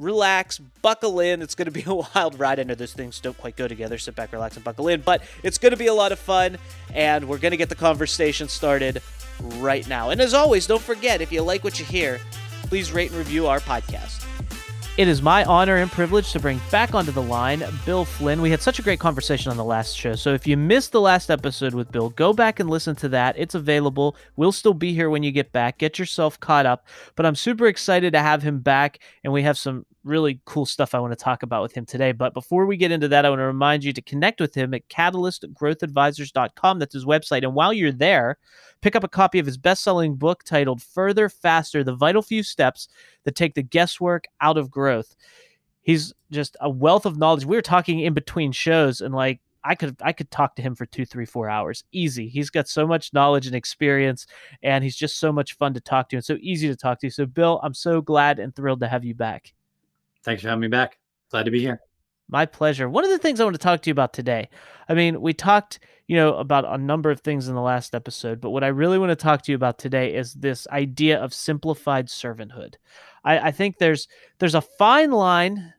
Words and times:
relax, 0.00 0.58
buckle 0.58 1.20
in. 1.20 1.42
It's 1.42 1.54
going 1.54 1.66
to 1.66 1.70
be 1.70 1.84
a 1.86 1.94
wild 1.94 2.38
ride. 2.38 2.58
I 2.58 2.64
know 2.64 2.74
those 2.74 2.92
things 2.92 3.20
don't 3.20 3.36
quite 3.38 3.56
go 3.56 3.68
together. 3.68 3.98
Sit 3.98 4.16
back, 4.16 4.32
relax, 4.32 4.56
and 4.56 4.64
buckle 4.64 4.88
in. 4.88 5.02
But 5.02 5.22
it's 5.42 5.58
going 5.58 5.72
to 5.72 5.76
be 5.76 5.86
a 5.86 5.94
lot 5.94 6.12
of 6.12 6.18
fun, 6.18 6.58
and 6.92 7.28
we're 7.28 7.38
going 7.38 7.52
to 7.52 7.56
get 7.56 7.68
the 7.68 7.74
conversation 7.74 8.48
started 8.48 9.02
right 9.56 9.86
now. 9.88 10.10
And 10.10 10.20
as 10.20 10.34
always, 10.34 10.66
don't 10.66 10.82
forget 10.82 11.20
if 11.20 11.30
you 11.30 11.42
like 11.42 11.64
what 11.64 11.78
you 11.78 11.84
hear, 11.84 12.20
please 12.64 12.92
rate 12.92 13.10
and 13.10 13.18
review 13.18 13.46
our 13.46 13.60
podcast. 13.60 14.26
It 14.96 15.06
is 15.08 15.22
my 15.22 15.44
honor 15.44 15.76
and 15.76 15.90
privilege 15.90 16.32
to 16.32 16.40
bring 16.40 16.60
back 16.70 16.94
onto 16.94 17.12
the 17.12 17.22
line 17.22 17.62
Bill 17.86 18.04
Flynn. 18.04 18.42
We 18.42 18.50
had 18.50 18.60
such 18.60 18.80
a 18.80 18.82
great 18.82 18.98
conversation 18.98 19.50
on 19.50 19.56
the 19.56 19.64
last 19.64 19.96
show. 19.96 20.14
So 20.14 20.34
if 20.34 20.46
you 20.48 20.56
missed 20.56 20.92
the 20.92 21.00
last 21.00 21.30
episode 21.30 21.74
with 21.74 21.92
Bill, 21.92 22.10
go 22.10 22.32
back 22.32 22.58
and 22.58 22.68
listen 22.68 22.96
to 22.96 23.08
that. 23.10 23.36
It's 23.38 23.54
available. 23.54 24.16
We'll 24.36 24.52
still 24.52 24.74
be 24.74 24.92
here 24.92 25.08
when 25.08 25.22
you 25.22 25.30
get 25.30 25.52
back. 25.52 25.78
Get 25.78 25.98
yourself 25.98 26.38
caught 26.40 26.66
up. 26.66 26.86
But 27.14 27.24
I'm 27.24 27.36
super 27.36 27.66
excited 27.66 28.12
to 28.14 28.18
have 28.18 28.42
him 28.42 28.58
back, 28.58 28.98
and 29.22 29.32
we 29.32 29.42
have 29.42 29.56
some 29.56 29.86
really 30.02 30.40
cool 30.44 30.66
stuff 30.66 30.94
I 30.94 30.98
want 30.98 31.12
to 31.12 31.24
talk 31.24 31.42
about 31.44 31.62
with 31.62 31.72
him 31.72 31.86
today. 31.86 32.10
But 32.12 32.34
before 32.34 32.66
we 32.66 32.76
get 32.76 32.90
into 32.90 33.08
that, 33.08 33.24
I 33.24 33.30
want 33.30 33.40
to 33.40 33.46
remind 33.46 33.84
you 33.84 33.92
to 33.92 34.02
connect 34.02 34.40
with 34.40 34.54
him 34.54 34.74
at 34.74 34.88
catalystgrowthadvisors.com. 34.88 36.78
That's 36.78 36.94
his 36.94 37.04
website. 37.04 37.44
And 37.44 37.54
while 37.54 37.72
you're 37.72 37.92
there, 37.92 38.38
pick 38.80 38.96
up 38.96 39.04
a 39.04 39.08
copy 39.08 39.38
of 39.38 39.46
his 39.46 39.58
best 39.58 39.82
selling 39.82 40.16
book 40.16 40.44
titled 40.44 40.82
Further, 40.82 41.28
Faster 41.28 41.84
The 41.84 41.94
Vital 41.94 42.22
Few 42.22 42.42
Steps 42.42 42.88
That 43.24 43.34
Take 43.34 43.54
the 43.54 43.62
Guesswork 43.62 44.26
Out 44.40 44.58
of 44.58 44.70
Growth. 44.70 45.16
He's 45.82 46.12
just 46.30 46.56
a 46.60 46.68
wealth 46.68 47.06
of 47.06 47.18
knowledge. 47.18 47.44
We 47.44 47.56
were 47.56 47.62
talking 47.62 48.00
in 48.00 48.14
between 48.14 48.52
shows, 48.52 49.00
and 49.00 49.14
like, 49.14 49.40
I 49.62 49.74
could 49.74 49.96
I 50.00 50.12
could 50.12 50.30
talk 50.30 50.56
to 50.56 50.62
him 50.62 50.74
for 50.74 50.86
two, 50.86 51.04
three, 51.04 51.26
four 51.26 51.48
hours. 51.48 51.84
Easy. 51.92 52.28
He's 52.28 52.48
got 52.48 52.68
so 52.68 52.86
much 52.86 53.12
knowledge 53.12 53.46
and 53.46 53.54
experience, 53.54 54.26
and 54.62 54.82
he's 54.82 54.96
just 54.96 55.18
so 55.18 55.32
much 55.32 55.56
fun 55.56 55.74
to 55.74 55.80
talk 55.80 56.08
to 56.10 56.16
and 56.16 56.24
so 56.24 56.38
easy 56.40 56.68
to 56.68 56.76
talk 56.76 57.00
to. 57.00 57.10
So, 57.10 57.26
Bill, 57.26 57.60
I'm 57.62 57.74
so 57.74 58.00
glad 58.00 58.38
and 58.38 58.54
thrilled 58.54 58.80
to 58.80 58.88
have 58.88 59.04
you 59.04 59.14
back. 59.14 59.52
Thanks 60.22 60.42
for 60.42 60.48
having 60.48 60.60
me 60.60 60.68
back. 60.68 60.98
Glad 61.30 61.44
to 61.44 61.50
be 61.50 61.60
here. 61.60 61.80
My 62.30 62.46
pleasure. 62.46 62.88
One 62.88 63.04
of 63.04 63.10
the 63.10 63.18
things 63.18 63.40
I 63.40 63.44
want 63.44 63.54
to 63.54 63.58
talk 63.58 63.82
to 63.82 63.90
you 63.90 63.92
about 63.92 64.12
today. 64.12 64.48
I 64.88 64.94
mean, 64.94 65.20
we 65.20 65.34
talked, 65.34 65.80
you 66.06 66.16
know, 66.16 66.34
about 66.36 66.64
a 66.64 66.78
number 66.78 67.10
of 67.10 67.20
things 67.20 67.48
in 67.48 67.56
the 67.56 67.60
last 67.60 67.94
episode, 67.94 68.40
but 68.40 68.50
what 68.50 68.62
I 68.62 68.68
really 68.68 68.98
want 68.98 69.10
to 69.10 69.16
talk 69.16 69.42
to 69.42 69.52
you 69.52 69.56
about 69.56 69.78
today 69.78 70.14
is 70.14 70.34
this 70.34 70.68
idea 70.68 71.18
of 71.18 71.34
simplified 71.34 72.06
servanthood. 72.06 72.76
I, 73.24 73.38
I 73.38 73.50
think 73.50 73.78
there's 73.78 74.06
there's 74.38 74.54
a 74.54 74.60
fine 74.60 75.10
line 75.10 75.74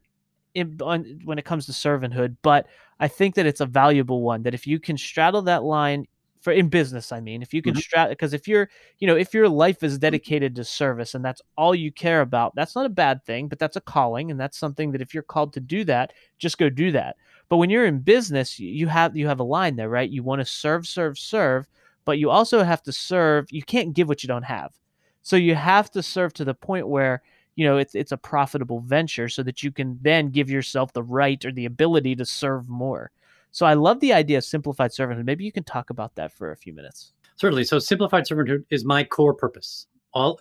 in, 0.53 0.77
on, 0.81 1.21
when 1.23 1.39
it 1.39 1.45
comes 1.45 1.65
to 1.67 1.71
servanthood, 1.71 2.35
but 2.41 2.67
I 2.99 3.07
think 3.07 3.35
that 3.35 3.45
it's 3.45 3.61
a 3.61 3.65
valuable 3.65 4.21
one. 4.21 4.43
That 4.43 4.53
if 4.53 4.67
you 4.67 4.79
can 4.79 4.97
straddle 4.97 5.41
that 5.43 5.63
line, 5.63 6.05
for 6.41 6.51
in 6.51 6.67
business 6.67 7.11
i 7.11 7.19
mean 7.19 7.41
if 7.41 7.53
you 7.53 7.61
can 7.61 7.73
mm-hmm. 7.73 7.99
strat 7.99 8.09
because 8.09 8.33
if 8.33 8.47
you're 8.47 8.69
you 8.99 9.07
know 9.07 9.15
if 9.15 9.33
your 9.33 9.47
life 9.47 9.83
is 9.83 9.97
dedicated 9.97 10.55
to 10.55 10.63
service 10.63 11.13
and 11.15 11.23
that's 11.23 11.41
all 11.57 11.73
you 11.73 11.91
care 11.91 12.21
about 12.21 12.53
that's 12.55 12.75
not 12.75 12.85
a 12.85 12.89
bad 12.89 13.23
thing 13.25 13.47
but 13.47 13.59
that's 13.59 13.77
a 13.77 13.81
calling 13.81 14.31
and 14.31 14.39
that's 14.39 14.57
something 14.57 14.91
that 14.91 15.01
if 15.01 15.13
you're 15.13 15.23
called 15.23 15.53
to 15.53 15.59
do 15.59 15.83
that 15.83 16.11
just 16.39 16.57
go 16.57 16.69
do 16.69 16.91
that. 16.91 17.15
But 17.49 17.57
when 17.57 17.69
you're 17.69 17.85
in 17.85 17.99
business 17.99 18.59
you 18.59 18.87
have 18.87 19.15
you 19.15 19.27
have 19.27 19.39
a 19.39 19.43
line 19.43 19.75
there 19.75 19.89
right? 19.89 20.09
You 20.09 20.23
want 20.23 20.39
to 20.39 20.45
serve 20.45 20.87
serve 20.87 21.17
serve 21.17 21.67
but 22.03 22.17
you 22.17 22.29
also 22.29 22.63
have 22.63 22.81
to 22.83 22.91
serve 22.91 23.47
you 23.51 23.63
can't 23.63 23.93
give 23.93 24.07
what 24.07 24.23
you 24.23 24.27
don't 24.27 24.43
have. 24.43 24.73
So 25.21 25.35
you 25.35 25.55
have 25.55 25.91
to 25.91 26.01
serve 26.01 26.33
to 26.33 26.45
the 26.45 26.55
point 26.55 26.87
where 26.87 27.21
you 27.55 27.65
know 27.65 27.77
it's 27.77 27.93
it's 27.93 28.11
a 28.11 28.17
profitable 28.17 28.79
venture 28.79 29.29
so 29.29 29.43
that 29.43 29.61
you 29.61 29.71
can 29.71 29.99
then 30.01 30.29
give 30.29 30.49
yourself 30.49 30.93
the 30.93 31.03
right 31.03 31.43
or 31.45 31.51
the 31.51 31.65
ability 31.65 32.15
to 32.15 32.25
serve 32.25 32.67
more 32.67 33.11
so 33.51 33.65
I 33.65 33.73
love 33.73 33.99
the 33.99 34.13
idea 34.13 34.37
of 34.37 34.45
simplified 34.45 34.91
servanthood. 34.91 35.25
Maybe 35.25 35.43
you 35.43 35.51
can 35.51 35.63
talk 35.63 35.89
about 35.89 36.15
that 36.15 36.31
for 36.31 36.51
a 36.51 36.57
few 36.57 36.73
minutes. 36.73 37.13
Certainly. 37.35 37.65
So 37.65 37.79
simplified 37.79 38.25
servanthood 38.25 38.63
is 38.69 38.85
my 38.85 39.03
core 39.03 39.33
purpose. 39.33 39.87
All 40.13 40.39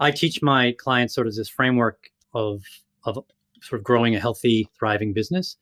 I 0.00 0.10
teach 0.10 0.42
my 0.42 0.72
clients 0.78 1.14
sort 1.14 1.26
of 1.26 1.34
this 1.34 1.48
framework 1.48 2.10
of 2.32 2.62
of 3.04 3.18
sort 3.60 3.80
of 3.80 3.84
growing 3.84 4.14
a 4.14 4.20
healthy, 4.20 4.68
thriving 4.78 5.12
business. 5.12 5.56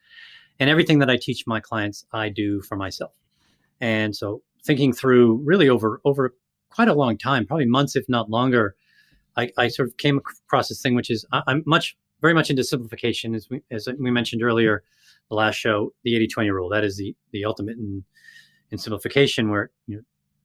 And 0.61 0.69
everything 0.69 0.99
that 0.99 1.11
I 1.11 1.17
teach 1.17 1.47
my 1.47 1.61
clients, 1.61 2.05
I 2.13 2.29
do 2.29 2.61
for 2.63 2.77
myself. 2.77 3.13
And 3.81 4.15
so 4.15 4.43
thinking 4.65 4.93
through 4.93 5.41
really 5.45 5.69
over 5.69 6.01
over 6.05 6.35
quite 6.71 6.89
a 6.89 6.95
long 6.95 7.17
time, 7.19 7.47
probably 7.47 7.67
months, 7.67 7.97
if 7.97 8.09
not 8.09 8.31
longer, 8.31 8.75
I, 9.37 9.51
I 9.57 9.69
sort 9.69 9.89
of 9.89 9.97
came 9.97 10.19
across 10.19 10.69
this 10.69 10.81
thing, 10.83 10.95
which 10.95 11.11
is 11.11 11.25
I, 11.33 11.43
am 11.47 11.63
much, 11.67 11.97
very 12.21 12.35
much 12.35 12.51
into 12.51 12.65
simplification, 12.65 13.35
as 13.35 13.49
we, 13.51 13.63
as 13.71 13.89
we 13.99 14.11
mentioned 14.11 14.43
earlier 14.43 14.83
the 15.32 15.37
last 15.37 15.54
show, 15.56 15.93
the 16.04 16.12
80-20 16.12 16.53
rule. 16.53 16.69
That 16.69 16.84
is 16.84 16.97
the 16.97 17.16
the 17.32 17.44
ultimate 17.44 17.78
in 17.78 18.04
in 18.70 18.78
simplification, 18.78 19.50
where 19.50 19.70
you 19.87 19.97
know 19.97 20.03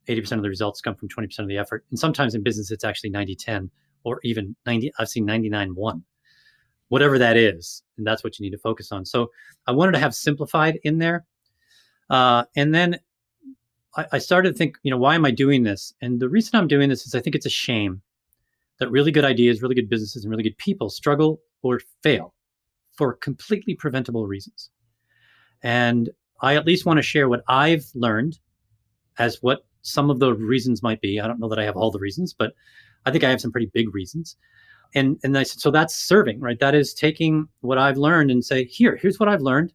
80% 0.07 0.33
of 0.33 0.43
the 0.43 0.49
results 0.49 0.81
come 0.81 0.95
from 0.95 1.09
20% 1.09 1.39
of 1.39 1.47
the 1.49 1.57
effort. 1.57 1.85
And 1.89 1.99
sometimes 1.99 2.33
in 2.33 2.41
business, 2.41 2.71
it's 2.71 2.85
actually 2.85 3.11
90-10 3.11 3.69
or 4.03 4.21
even 4.23 4.55
90. 4.65 4.91
I've 4.97 5.09
seen 5.09 5.27
99-1, 5.27 6.01
whatever 6.87 7.17
that 7.19 7.35
is, 7.35 7.83
and 7.97 8.07
that's 8.07 8.23
what 8.23 8.39
you 8.39 8.43
need 8.43 8.51
to 8.51 8.57
focus 8.57 8.93
on. 8.93 9.05
So 9.05 9.29
I 9.67 9.73
wanted 9.73 9.91
to 9.93 9.99
have 9.99 10.15
simplified 10.15 10.79
in 10.83 10.99
there, 10.99 11.25
uh, 12.09 12.45
and 12.55 12.73
then 12.73 12.97
I, 13.97 14.05
I 14.13 14.17
started 14.19 14.53
to 14.53 14.57
think, 14.57 14.77
you 14.83 14.91
know, 14.91 14.97
why 14.97 15.15
am 15.15 15.25
I 15.25 15.31
doing 15.31 15.63
this? 15.63 15.93
And 16.01 16.21
the 16.21 16.29
reason 16.29 16.57
I'm 16.57 16.67
doing 16.69 16.87
this 16.87 17.05
is 17.05 17.13
I 17.13 17.19
think 17.19 17.35
it's 17.35 17.45
a 17.45 17.49
shame 17.49 18.01
that 18.79 18.89
really 18.89 19.11
good 19.11 19.25
ideas, 19.25 19.61
really 19.61 19.75
good 19.75 19.89
businesses, 19.89 20.23
and 20.23 20.31
really 20.31 20.43
good 20.43 20.57
people 20.57 20.89
struggle 20.89 21.41
or 21.61 21.81
fail 22.03 22.33
for 22.97 23.13
completely 23.13 23.75
preventable 23.75 24.25
reasons. 24.25 24.69
And 25.63 26.09
I 26.41 26.55
at 26.55 26.65
least 26.65 26.85
want 26.85 26.97
to 26.97 27.03
share 27.03 27.29
what 27.29 27.43
I've 27.47 27.85
learned 27.95 28.39
as 29.17 29.41
what 29.41 29.65
some 29.81 30.09
of 30.09 30.19
the 30.19 30.33
reasons 30.33 30.83
might 30.83 31.01
be. 31.01 31.19
I 31.19 31.27
don't 31.27 31.39
know 31.39 31.49
that 31.49 31.59
I 31.59 31.63
have 31.63 31.77
all 31.77 31.91
the 31.91 31.99
reasons, 31.99 32.33
but 32.33 32.53
I 33.05 33.11
think 33.11 33.23
I 33.23 33.29
have 33.29 33.41
some 33.41 33.51
pretty 33.51 33.71
big 33.73 33.93
reasons. 33.93 34.35
And 34.95 35.19
and 35.23 35.37
I 35.37 35.43
said, 35.43 35.59
so 35.59 35.71
that's 35.71 35.95
serving, 35.95 36.39
right? 36.39 36.59
That 36.59 36.75
is 36.75 36.93
taking 36.93 37.47
what 37.61 37.77
I've 37.77 37.97
learned 37.97 38.31
and 38.31 38.43
say, 38.43 38.65
here, 38.65 38.95
here's 38.95 39.19
what 39.19 39.29
I've 39.29 39.41
learned. 39.41 39.73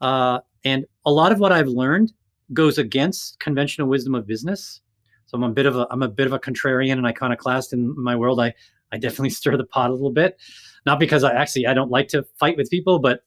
Uh, 0.00 0.40
and 0.64 0.84
a 1.06 1.12
lot 1.12 1.32
of 1.32 1.38
what 1.38 1.52
I've 1.52 1.68
learned 1.68 2.12
goes 2.52 2.78
against 2.78 3.40
conventional 3.40 3.88
wisdom 3.88 4.14
of 4.14 4.26
business. 4.26 4.80
So 5.26 5.36
I'm 5.36 5.44
a 5.44 5.50
bit 5.50 5.66
of 5.66 5.76
a 5.76 5.86
I'm 5.90 6.02
a 6.02 6.08
bit 6.08 6.26
of 6.26 6.32
a 6.32 6.38
contrarian 6.38 6.92
and 6.92 7.06
iconoclast 7.06 7.72
in 7.72 7.94
my 8.02 8.16
world. 8.16 8.40
I 8.40 8.52
I 8.90 8.98
definitely 8.98 9.30
stir 9.40 9.56
the 9.56 9.64
pot 9.64 9.90
a 9.90 9.94
little 9.94 10.12
bit, 10.12 10.38
not 10.86 11.00
because 11.00 11.24
I 11.24 11.32
actually 11.32 11.66
I 11.66 11.74
don't 11.74 11.90
like 11.90 12.08
to 12.08 12.24
fight 12.38 12.56
with 12.56 12.70
people, 12.70 12.98
but 12.98 13.20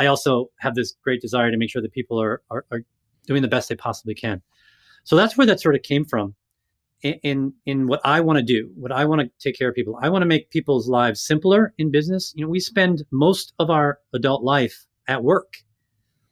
I 0.00 0.06
also 0.06 0.46
have 0.60 0.74
this 0.74 0.94
great 1.04 1.20
desire 1.20 1.50
to 1.50 1.58
make 1.58 1.70
sure 1.70 1.82
that 1.82 1.92
people 1.92 2.20
are, 2.22 2.40
are, 2.50 2.64
are 2.72 2.80
doing 3.26 3.42
the 3.42 3.48
best 3.48 3.68
they 3.68 3.76
possibly 3.76 4.14
can. 4.14 4.40
So 5.04 5.14
that's 5.14 5.36
where 5.36 5.46
that 5.46 5.60
sort 5.60 5.74
of 5.74 5.82
came 5.82 6.06
from. 6.06 6.34
In, 7.02 7.14
in, 7.22 7.52
in 7.66 7.86
what 7.86 8.00
I 8.02 8.20
want 8.20 8.38
to 8.38 8.42
do, 8.42 8.70
what 8.74 8.92
I 8.92 9.04
want 9.04 9.20
to 9.20 9.30
take 9.38 9.58
care 9.58 9.68
of 9.68 9.74
people. 9.74 9.98
I 10.02 10.08
want 10.08 10.22
to 10.22 10.26
make 10.26 10.50
people's 10.50 10.88
lives 10.88 11.20
simpler 11.20 11.74
in 11.76 11.90
business. 11.90 12.32
You 12.34 12.44
know, 12.44 12.50
we 12.50 12.60
spend 12.60 13.04
most 13.10 13.52
of 13.58 13.68
our 13.68 13.98
adult 14.14 14.42
life 14.42 14.86
at 15.06 15.22
work 15.22 15.58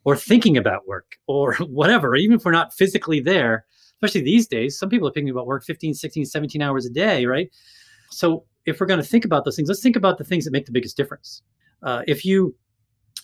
or 0.03 0.15
thinking 0.15 0.57
about 0.57 0.87
work 0.87 1.17
or 1.27 1.53
whatever, 1.59 2.15
even 2.15 2.37
if 2.37 2.45
we're 2.45 2.51
not 2.51 2.73
physically 2.73 3.19
there, 3.19 3.65
especially 3.95 4.21
these 4.21 4.47
days, 4.47 4.77
some 4.77 4.89
people 4.89 5.07
are 5.07 5.11
thinking 5.11 5.31
about 5.31 5.45
work 5.45 5.63
15, 5.63 5.93
16, 5.93 6.25
17 6.25 6.61
hours 6.61 6.85
a 6.85 6.89
day, 6.89 7.25
right? 7.25 7.49
So 8.09 8.45
if 8.65 8.79
we're 8.79 8.87
going 8.87 9.01
to 9.01 9.05
think 9.05 9.25
about 9.25 9.45
those 9.45 9.55
things, 9.55 9.69
let's 9.69 9.83
think 9.83 9.95
about 9.95 10.17
the 10.17 10.23
things 10.23 10.45
that 10.45 10.51
make 10.51 10.65
the 10.65 10.71
biggest 10.71 10.97
difference. 10.97 11.43
Uh, 11.81 12.01
if 12.07 12.25
you 12.25 12.55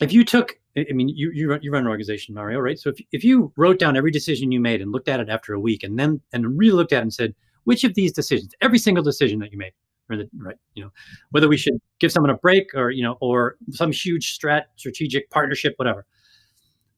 if 0.01 0.11
you 0.13 0.23
took 0.23 0.57
I 0.77 0.91
mean, 0.91 1.07
you, 1.09 1.31
you 1.33 1.49
run, 1.49 1.59
you 1.61 1.71
run 1.71 1.83
an 1.83 1.87
organization, 1.87 2.35
Mario, 2.35 2.59
right? 2.59 2.77
So 2.77 2.89
if, 2.89 2.97
if 3.13 3.23
you 3.23 3.53
wrote 3.55 3.79
down 3.79 3.95
every 3.95 4.11
decision 4.11 4.51
you 4.51 4.59
made 4.59 4.81
and 4.81 4.91
looked 4.91 5.07
at 5.07 5.21
it 5.21 5.29
after 5.29 5.53
a 5.53 5.59
week 5.59 5.83
and 5.83 5.97
then 5.97 6.21
and 6.33 6.57
really 6.57 6.73
looked 6.73 6.91
at 6.91 6.99
it 6.99 7.03
and 7.03 7.13
said, 7.13 7.33
which 7.63 7.83
of 7.85 7.93
these 7.95 8.11
decisions, 8.11 8.53
every 8.61 8.77
single 8.77 9.03
decision 9.03 9.39
that 9.39 9.51
you 9.53 9.57
made, 9.57 9.71
or 10.09 10.17
the, 10.17 10.29
right, 10.37 10.57
you 10.73 10.83
know, 10.83 10.91
whether 11.31 11.47
we 11.47 11.55
should 11.55 11.79
give 11.99 12.11
someone 12.11 12.29
a 12.29 12.35
break 12.35 12.67
or, 12.75 12.91
you 12.91 13.03
know, 13.03 13.17
or 13.21 13.55
some 13.71 13.91
huge 13.91 14.37
strat 14.37 14.63
strategic 14.75 15.29
partnership, 15.29 15.73
whatever. 15.77 16.05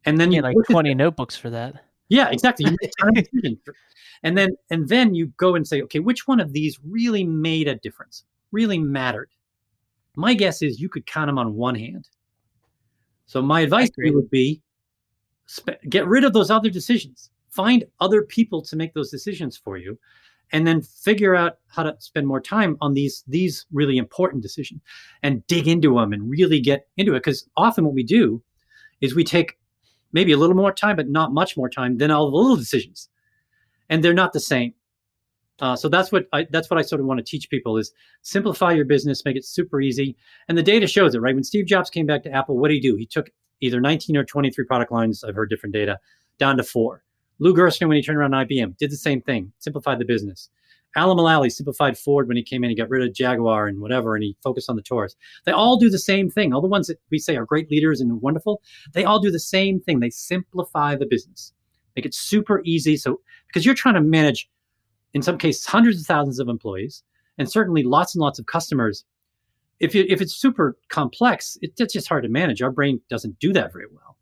And 0.05 0.19
then 0.19 0.31
you 0.31 0.41
like 0.41 0.55
20 0.69 0.95
notebooks 0.95 1.37
for 1.37 1.51
that. 1.51 1.83
Yeah, 2.09 2.29
exactly. 2.29 2.65
You 2.65 2.75
make 2.81 2.89
a 2.89 3.01
ton 3.01 3.17
of 3.17 3.23
decisions. 3.23 3.59
And 4.23 4.35
then 4.37 4.49
and 4.71 4.89
then 4.89 5.13
you 5.13 5.27
go 5.37 5.53
and 5.53 5.67
say, 5.67 5.83
okay, 5.83 5.99
which 5.99 6.27
one 6.27 6.39
of 6.39 6.51
these 6.51 6.79
really 6.83 7.23
made 7.23 7.67
a 7.67 7.75
difference? 7.75 8.23
Really 8.51 8.79
mattered? 8.79 9.29
My 10.15 10.33
guess 10.33 10.63
is 10.63 10.79
you 10.79 10.89
could 10.89 11.05
count 11.05 11.27
them 11.27 11.37
on 11.37 11.53
one 11.53 11.75
hand. 11.75 12.07
So 13.27 13.41
my 13.41 13.61
advice 13.61 13.89
to 13.91 14.05
you 14.05 14.13
would 14.15 14.29
be 14.29 14.61
sp- 15.47 15.79
get 15.89 16.07
rid 16.07 16.23
of 16.23 16.33
those 16.33 16.49
other 16.49 16.69
decisions. 16.69 17.29
Find 17.49 17.85
other 17.99 18.23
people 18.23 18.61
to 18.63 18.75
make 18.75 18.93
those 18.93 19.11
decisions 19.11 19.57
for 19.57 19.77
you 19.77 19.99
and 20.51 20.65
then 20.65 20.81
figure 20.81 21.35
out 21.35 21.57
how 21.67 21.83
to 21.83 21.95
spend 21.99 22.25
more 22.25 22.39
time 22.39 22.77
on 22.79 22.93
these 22.93 23.23
these 23.27 23.65
really 23.71 23.97
important 23.97 24.41
decisions 24.41 24.81
and 25.23 25.45
dig 25.47 25.67
into 25.67 25.95
them 25.95 26.13
and 26.13 26.29
really 26.29 26.59
get 26.59 26.87
into 26.97 27.13
it. 27.13 27.19
Because 27.19 27.47
often 27.57 27.85
what 27.85 27.93
we 27.93 28.03
do 28.03 28.41
is 29.01 29.13
we 29.13 29.23
take 29.23 29.57
maybe 30.13 30.31
a 30.31 30.37
little 30.37 30.55
more 30.55 30.71
time 30.71 30.95
but 30.95 31.09
not 31.09 31.33
much 31.33 31.57
more 31.57 31.69
time 31.69 31.97
than 31.97 32.11
all 32.11 32.31
the 32.31 32.37
little 32.37 32.55
decisions. 32.55 33.09
And 33.89 34.03
they're 34.03 34.13
not 34.13 34.33
the 34.33 34.39
same 34.39 34.73
uh, 35.59 35.75
so 35.75 35.89
that's 35.89 36.11
what 36.11 36.25
I, 36.33 36.45
that's 36.49 36.69
what 36.69 36.77
I 36.77 36.81
sort 36.81 37.01
of 37.01 37.07
want 37.07 37.17
to 37.19 37.23
teach 37.23 37.49
people 37.49 37.77
is 37.77 37.91
simplify 38.21 38.71
your 38.71 38.85
business, 38.85 39.25
make 39.25 39.35
it 39.35 39.45
super 39.45 39.81
easy. 39.81 40.15
And 40.47 40.57
the 40.57 40.63
data 40.63 40.87
shows 40.87 41.15
it, 41.15 41.19
right? 41.19 41.33
When 41.33 41.43
Steve 41.43 41.65
Jobs 41.65 41.89
came 41.89 42.05
back 42.05 42.23
to 42.23 42.31
Apple, 42.31 42.57
what 42.57 42.69
did 42.69 42.75
he 42.75 42.81
do? 42.81 42.95
He 42.95 43.05
took 43.05 43.29
either 43.61 43.81
19 43.81 44.15
or 44.17 44.23
23 44.23 44.65
product 44.65 44.91
lines. 44.91 45.23
I've 45.23 45.35
heard 45.35 45.49
different 45.49 45.73
data 45.73 45.99
down 46.37 46.57
to 46.57 46.63
four. 46.63 47.03
Lou 47.39 47.53
Gerstner, 47.53 47.87
when 47.87 47.97
he 47.97 48.03
turned 48.03 48.17
around 48.17 48.31
IBM, 48.31 48.77
did 48.77 48.91
the 48.91 48.97
same 48.97 49.21
thing, 49.21 49.51
simplified 49.59 49.99
the 49.99 50.05
business. 50.05 50.49
Alan 50.95 51.17
Mulally 51.17 51.51
simplified 51.51 51.97
Ford 51.97 52.27
when 52.27 52.37
he 52.37 52.43
came 52.43 52.63
in. 52.63 52.71
He 52.71 52.75
got 52.75 52.89
rid 52.89 53.07
of 53.07 53.13
Jaguar 53.13 53.67
and 53.67 53.79
whatever, 53.79 54.15
and 54.15 54.23
he 54.23 54.35
focused 54.41 54.69
on 54.69 54.75
the 54.75 54.81
Taurus. 54.81 55.15
They 55.45 55.51
all 55.51 55.77
do 55.77 55.89
the 55.89 55.99
same 55.99 56.29
thing. 56.29 56.53
All 56.53 56.61
the 56.61 56.67
ones 56.67 56.87
that 56.87 56.99
we 57.11 57.19
say 57.19 57.37
are 57.37 57.45
great 57.45 57.69
leaders 57.69 58.01
and 58.01 58.19
wonderful, 58.21 58.61
they 58.93 59.03
all 59.03 59.19
do 59.19 59.29
the 59.29 59.39
same 59.39 59.79
thing. 59.79 59.99
They 59.99 60.09
simplify 60.09 60.95
the 60.95 61.05
business, 61.05 61.53
make 61.95 62.05
it 62.05 62.15
super 62.15 62.61
easy. 62.65 62.97
So 62.97 63.21
because 63.47 63.65
you're 63.65 63.75
trying 63.75 63.95
to 63.95 64.01
manage, 64.01 64.49
in 65.13 65.21
some 65.21 65.37
cases, 65.37 65.65
hundreds 65.65 65.99
of 66.01 66.05
thousands 66.05 66.39
of 66.39 66.49
employees, 66.49 67.03
and 67.37 67.49
certainly 67.49 67.83
lots 67.83 68.15
and 68.15 68.21
lots 68.21 68.39
of 68.39 68.45
customers. 68.45 69.05
If 69.79 69.95
if 69.95 70.21
it's 70.21 70.33
super 70.33 70.77
complex, 70.89 71.57
it, 71.61 71.73
it's 71.77 71.93
just 71.93 72.07
hard 72.07 72.23
to 72.23 72.29
manage. 72.29 72.61
Our 72.61 72.71
brain 72.71 72.99
doesn't 73.09 73.39
do 73.39 73.53
that 73.53 73.71
very 73.71 73.85
well. 73.91 74.17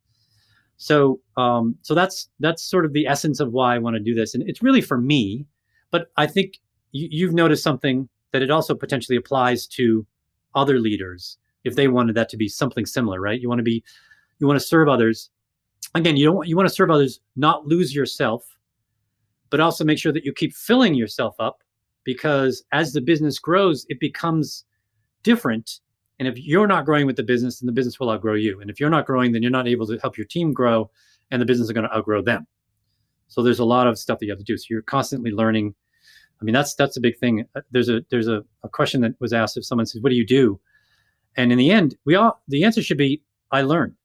So 0.77 1.21
um, 1.37 1.75
so 1.81 1.93
that's 1.93 2.29
that's 2.39 2.63
sort 2.63 2.85
of 2.85 2.93
the 2.93 3.07
essence 3.07 3.39
of 3.39 3.51
why 3.51 3.75
I 3.75 3.79
want 3.79 3.95
to 3.95 4.01
do 4.01 4.13
this, 4.13 4.35
and 4.35 4.47
it's 4.47 4.61
really 4.61 4.81
for 4.81 4.97
me. 4.97 5.45
But 5.91 6.07
I 6.17 6.27
think 6.27 6.59
you, 6.91 7.07
you've 7.11 7.33
noticed 7.33 7.63
something 7.63 8.09
that 8.31 8.41
it 8.41 8.51
also 8.51 8.75
potentially 8.75 9.15
applies 9.15 9.65
to 9.67 10.05
other 10.55 10.79
leaders 10.79 11.37
if 11.63 11.75
they 11.75 11.87
wanted 11.87 12.15
that 12.15 12.29
to 12.29 12.37
be 12.37 12.47
something 12.47 12.85
similar, 12.85 13.19
right? 13.19 13.39
You 13.39 13.49
want 13.49 13.59
to 13.59 13.63
be 13.63 13.83
you 14.39 14.47
want 14.47 14.59
to 14.59 14.65
serve 14.65 14.89
others. 14.89 15.29
Again, 15.93 16.17
you 16.17 16.25
don't 16.25 16.47
you 16.47 16.55
want 16.57 16.67
to 16.67 16.73
serve 16.73 16.91
others, 16.91 17.19
not 17.35 17.65
lose 17.65 17.95
yourself, 17.95 18.54
but 19.49 19.59
also 19.59 19.83
make 19.83 19.99
sure 19.99 20.11
that 20.11 20.25
you 20.25 20.33
keep 20.33 20.53
filling 20.53 20.95
yourself 20.95 21.35
up 21.39 21.63
because 22.03 22.63
as 22.71 22.93
the 22.93 23.01
business 23.01 23.39
grows, 23.39 23.85
it 23.89 23.99
becomes 23.99 24.65
different 25.23 25.79
and 26.19 26.27
if 26.27 26.37
you're 26.37 26.67
not 26.67 26.85
growing 26.85 27.05
with 27.05 27.17
the 27.17 27.23
business, 27.23 27.59
then 27.59 27.67
the 27.67 27.73
business 27.73 27.99
will 27.99 28.09
outgrow 28.09 28.35
you. 28.35 28.61
And 28.61 28.69
if 28.69 28.79
you're 28.79 28.89
not 28.89 29.05
growing, 29.05 29.31
then 29.31 29.41
you're 29.41 29.51
not 29.51 29.67
able 29.67 29.85
to 29.87 29.97
help 29.97 30.17
your 30.17 30.25
team 30.25 30.53
grow, 30.53 30.89
and 31.31 31.41
the 31.41 31.45
business 31.45 31.67
is 31.67 31.73
going 31.73 31.87
to 31.87 31.95
outgrow 31.95 32.21
them. 32.21 32.47
So 33.27 33.43
there's 33.43 33.59
a 33.59 33.65
lot 33.65 33.87
of 33.87 33.99
stuff 33.99 34.19
that 34.19 34.25
you 34.25 34.31
have 34.31 34.39
to 34.39 34.45
do. 34.45 34.57
So 34.57 34.67
you're 34.69 34.81
constantly 34.81 35.31
learning. 35.31 35.75
I 36.41 36.45
mean, 36.45 36.53
that's 36.53 36.75
that's 36.75 36.95
a 36.95 37.01
big 37.01 37.17
thing. 37.17 37.45
Uh, 37.55 37.61
there's 37.71 37.89
a 37.89 38.01
there's 38.09 38.27
a, 38.27 38.43
a 38.63 38.69
question 38.69 39.01
that 39.01 39.15
was 39.19 39.33
asked 39.33 39.57
if 39.57 39.65
someone 39.65 39.85
says, 39.85 40.01
"What 40.01 40.09
do 40.09 40.15
you 40.15 40.25
do?" 40.25 40.59
And 41.35 41.51
in 41.51 41.57
the 41.57 41.71
end, 41.71 41.95
we 42.05 42.15
all 42.15 42.41
the 42.47 42.63
answer 42.63 42.81
should 42.81 42.97
be, 42.97 43.21
"I 43.51 43.61
learn." 43.61 43.95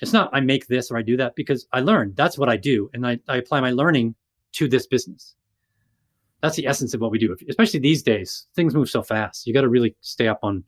It's 0.00 0.12
not 0.12 0.30
I 0.32 0.40
make 0.40 0.68
this 0.68 0.90
or 0.90 0.96
I 0.96 1.02
do 1.02 1.16
that 1.16 1.34
because 1.34 1.66
I 1.72 1.80
learn. 1.80 2.14
That's 2.16 2.38
what 2.38 2.48
I 2.48 2.56
do, 2.56 2.88
and 2.94 3.06
I, 3.06 3.18
I 3.28 3.36
apply 3.36 3.60
my 3.60 3.72
learning 3.72 4.14
to 4.52 4.68
this 4.68 4.86
business. 4.86 5.34
That's 6.42 6.56
the 6.56 6.66
essence 6.66 6.94
of 6.94 7.00
what 7.00 7.10
we 7.10 7.18
do. 7.18 7.34
Especially 7.48 7.80
these 7.80 8.02
days, 8.02 8.46
things 8.54 8.74
move 8.74 8.88
so 8.88 9.02
fast. 9.02 9.46
You 9.46 9.52
got 9.52 9.62
to 9.62 9.68
really 9.68 9.96
stay 10.00 10.28
up 10.28 10.38
on 10.42 10.62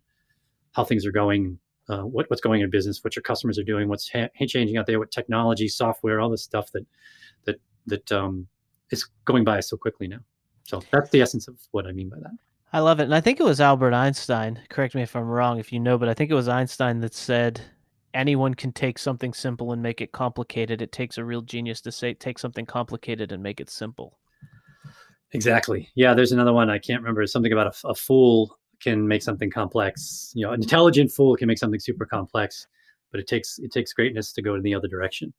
how 0.73 0.85
things 0.85 1.07
are 1.07 1.13
going, 1.13 1.59
uh, 1.89 2.03
what, 2.03 2.29
what's 2.29 2.41
going 2.41 2.61
in 2.61 2.71
business, 2.71 3.03
what 3.05 3.15
your 3.15 3.23
customers 3.23 3.59
are 3.59 3.65
doing, 3.65 3.89
what's 3.89 4.11
ha- 4.11 4.29
changing 4.47 4.77
out 4.77 4.87
there, 4.87 4.99
what 4.99 5.11
technology, 5.11 5.69
software, 5.69 6.21
all 6.21 6.31
this 6.31 6.43
stuff 6.43 6.71
that 6.73 6.87
that 7.45 7.61
that 7.87 8.13
um, 8.13 8.47
is 8.91 9.09
going 9.25 9.45
by 9.45 9.61
so 9.61 9.77
quickly 9.77 10.09
now. 10.09 10.21
So 10.65 10.83
that's 10.91 11.11
the 11.11 11.21
essence 11.21 11.49
of 11.49 11.57
what 11.71 11.87
I 11.87 11.93
mean 11.93 12.09
by 12.09 12.19
that. 12.21 12.33
I 12.73 12.79
love 12.79 13.01
it, 13.01 13.05
and 13.05 13.15
I 13.15 13.21
think 13.21 13.41
it 13.41 13.45
was 13.45 13.61
Albert 13.61 13.95
Einstein. 13.95 14.61
Correct 14.69 14.95
me 14.95 15.03
if 15.03 15.17
I'm 15.17 15.25
wrong, 15.25 15.59
if 15.59 15.73
you 15.73 15.81
know, 15.81 15.99
but 15.99 16.09
I 16.09 16.15
think 16.15 16.31
it 16.31 16.35
was 16.35 16.47
Einstein 16.47 17.01
that 17.01 17.15
said 17.15 17.61
anyone 18.15 18.55
can 18.55 18.73
take 18.73 18.99
something 18.99 19.33
simple 19.33 19.73
and 19.73 19.83
make 19.83 20.01
it 20.01 20.13
complicated. 20.13 20.83
It 20.83 20.93
takes 20.93 21.19
a 21.19 21.25
real 21.25 21.43
genius 21.43 21.81
to 21.83 21.93
say 21.93 22.15
take 22.15 22.39
something 22.39 22.67
complicated 22.67 23.33
and 23.33 23.43
make 23.43 23.61
it 23.61 23.71
simple. 23.71 24.19
Exactly. 25.33 25.89
Yeah, 25.95 26.15
there's 26.15 26.33
another 26.33 26.53
one 26.53 26.71
I 26.71 26.79
can't 26.79 27.03
remember. 27.03 27.27
Something 27.27 27.53
about 27.53 27.75
a, 27.85 27.89
a 27.89 27.95
fool 27.95 28.59
can 28.81 29.07
make 29.07 29.23
something 29.23 29.51
complex. 29.51 30.33
You 30.35 30.47
know, 30.47 30.53
an 30.53 30.63
intelligent 30.63 31.13
fool 31.13 31.37
can 31.37 31.47
make 31.47 31.59
something 31.59 31.81
super 31.81 32.05
complex, 32.05 32.67
but 33.13 33.21
it 33.21 33.29
takes 33.29 33.59
it 33.59 33.73
takes 33.73 33.93
greatness 33.93 34.33
to 34.33 34.43
go 34.43 34.55
in 34.55 34.63
the 34.63 34.75
other 34.75 34.89
direction. 34.89 35.33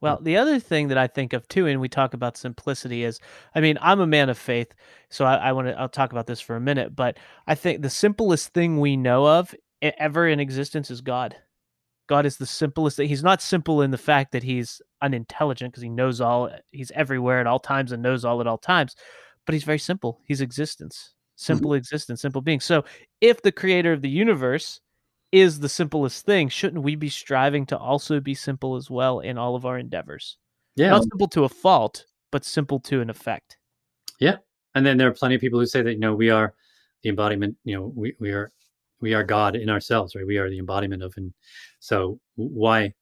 Well, 0.00 0.18
the 0.20 0.36
other 0.36 0.58
thing 0.58 0.88
that 0.88 0.98
I 0.98 1.06
think 1.06 1.32
of 1.32 1.46
too, 1.46 1.68
and 1.68 1.80
we 1.80 1.88
talk 1.88 2.12
about 2.12 2.36
simplicity, 2.36 3.04
is 3.04 3.20
I 3.54 3.60
mean, 3.60 3.78
I'm 3.80 4.00
a 4.00 4.06
man 4.06 4.28
of 4.28 4.38
faith, 4.38 4.74
so 5.10 5.24
I, 5.24 5.36
I 5.36 5.52
want 5.52 5.68
to 5.68 5.78
I'll 5.78 5.88
talk 5.88 6.12
about 6.12 6.26
this 6.26 6.40
for 6.40 6.56
a 6.56 6.60
minute, 6.60 6.94
but 6.94 7.18
I 7.46 7.54
think 7.54 7.82
the 7.82 7.90
simplest 7.90 8.52
thing 8.52 8.80
we 8.80 8.96
know 8.96 9.26
of 9.26 9.54
ever 9.80 10.28
in 10.28 10.40
existence 10.40 10.90
is 10.90 11.00
God. 11.00 11.36
God 12.08 12.26
is 12.26 12.36
the 12.36 12.46
simplest. 12.46 12.98
He's 12.98 13.22
not 13.22 13.40
simple 13.40 13.82
in 13.82 13.90
the 13.90 13.98
fact 13.98 14.32
that 14.32 14.42
he's 14.42 14.82
unintelligent 15.00 15.72
because 15.72 15.82
he 15.82 15.88
knows 15.88 16.20
all. 16.20 16.50
He's 16.70 16.90
everywhere 16.92 17.40
at 17.40 17.46
all 17.46 17.60
times 17.60 17.92
and 17.92 18.02
knows 18.02 18.24
all 18.24 18.40
at 18.40 18.46
all 18.46 18.58
times, 18.58 18.96
but 19.46 19.54
he's 19.54 19.64
very 19.64 19.78
simple. 19.78 20.20
He's 20.26 20.40
existence. 20.40 21.14
Mm-hmm. 21.32 21.44
simple 21.44 21.70
mm-hmm. 21.70 21.78
existence, 21.78 22.20
simple 22.22 22.42
being. 22.42 22.60
So 22.60 22.84
if 23.20 23.42
the 23.42 23.52
creator 23.52 23.92
of 23.92 24.02
the 24.02 24.10
universe 24.10 24.80
is 25.32 25.58
the 25.58 25.68
simplest 25.68 26.26
thing, 26.26 26.48
shouldn't 26.48 26.84
we 26.84 26.94
be 26.94 27.08
striving 27.08 27.64
to 27.66 27.78
also 27.78 28.20
be 28.20 28.34
simple 28.34 28.76
as 28.76 28.90
well 28.90 29.20
in 29.20 29.38
all 29.38 29.56
of 29.56 29.64
our 29.64 29.78
endeavors? 29.78 30.36
Yeah. 30.76 30.90
Not 30.90 31.02
simple 31.02 31.28
to 31.28 31.44
a 31.44 31.48
fault, 31.48 32.06
but 32.30 32.44
simple 32.44 32.78
to 32.80 33.00
an 33.00 33.10
effect. 33.10 33.56
Yeah. 34.20 34.36
And 34.74 34.84
then 34.84 34.98
there 34.98 35.08
are 35.08 35.14
plenty 35.14 35.34
of 35.34 35.40
people 35.40 35.58
who 35.58 35.66
say 35.66 35.82
that, 35.82 35.94
you 35.94 35.98
know, 35.98 36.14
we 36.14 36.30
are 36.30 36.54
the 37.02 37.08
embodiment, 37.08 37.56
you 37.64 37.76
know, 37.76 37.92
we, 37.94 38.14
we 38.20 38.30
are 38.30 38.50
we 39.02 39.12
are 39.14 39.24
God 39.24 39.56
in 39.56 39.68
ourselves, 39.68 40.14
right? 40.14 40.26
We 40.26 40.38
are 40.38 40.48
the 40.48 40.58
embodiment 40.58 41.02
of 41.02 41.12
and 41.16 41.34
so 41.80 42.18
why 42.36 42.92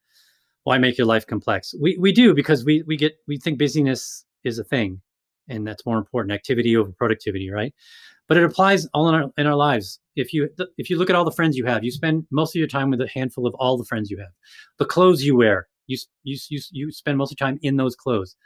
why 0.64 0.78
make 0.78 0.98
your 0.98 1.06
life 1.06 1.26
complex? 1.26 1.74
We 1.80 1.96
we 1.98 2.12
do 2.12 2.34
because 2.34 2.64
we 2.64 2.82
we 2.86 2.96
get 2.96 3.14
we 3.28 3.38
think 3.38 3.58
busyness 3.58 4.24
is 4.42 4.58
a 4.58 4.64
thing 4.64 5.00
and 5.48 5.66
that's 5.66 5.86
more 5.86 5.98
important 5.98 6.32
activity 6.32 6.76
over 6.76 6.90
productivity 6.92 7.50
right? 7.50 7.74
But 8.26 8.36
it 8.36 8.44
applies 8.44 8.86
all 8.94 9.08
in 9.08 9.14
our 9.14 9.30
in 9.38 9.46
our 9.46 9.56
lives. 9.56 10.00
If 10.16 10.32
you 10.32 10.48
if 10.78 10.90
you 10.90 10.98
look 10.98 11.10
at 11.10 11.16
all 11.16 11.24
the 11.24 11.30
friends 11.30 11.56
you 11.56 11.66
have 11.66 11.84
you 11.84 11.92
spend 11.92 12.26
most 12.30 12.54
of 12.54 12.58
your 12.58 12.68
time 12.68 12.90
with 12.90 13.00
a 13.00 13.08
handful 13.08 13.46
of 13.46 13.54
all 13.54 13.76
the 13.76 13.84
friends 13.84 14.10
you 14.10 14.18
have. 14.18 14.32
The 14.78 14.86
clothes 14.86 15.22
you 15.22 15.36
wear 15.36 15.68
you 15.86 15.98
you 16.22 16.38
you, 16.48 16.60
you 16.70 16.92
spend 16.92 17.18
most 17.18 17.32
of 17.32 17.36
your 17.38 17.48
time 17.48 17.58
in 17.62 17.76
those 17.76 17.94
clothes. 17.94 18.36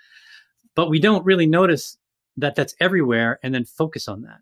But 0.75 0.90
we 0.90 0.99
don't 0.99 1.25
really 1.25 1.46
notice 1.46 1.96
that 2.37 2.56
that's 2.56 2.75
everywhere 2.80 3.38
and 3.44 3.54
then 3.54 3.64
focus 3.64 4.08
on 4.08 4.23
that. 4.23 4.38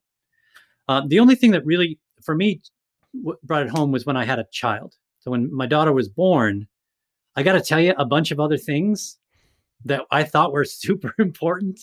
Uh, 0.88 1.02
the 1.07 1.19
only 1.19 1.35
thing 1.35 1.50
that 1.50 1.66
really 1.66 1.99
for 2.23 2.35
me 2.35 2.62
brought 3.42 3.62
it 3.62 3.71
home 3.71 3.92
was 3.92 4.07
when 4.07 4.16
i 4.16 4.25
had 4.25 4.38
a 4.38 4.47
child 4.52 4.95
so 5.21 5.31
when 5.31 5.54
my 5.54 5.66
daughter 5.66 5.92
was 5.92 6.09
born 6.09 6.66
i 7.37 7.42
got 7.42 7.52
to 7.52 7.61
tell 7.61 7.81
you 7.81 7.95
a 7.99 8.04
bunch 8.04 8.31
of 8.31 8.40
other 8.40 8.57
things 8.57 9.19
that 9.85 10.02
i 10.11 10.23
thought 10.23 10.52
were 10.52 10.64
super 10.66 11.14
important 11.19 11.81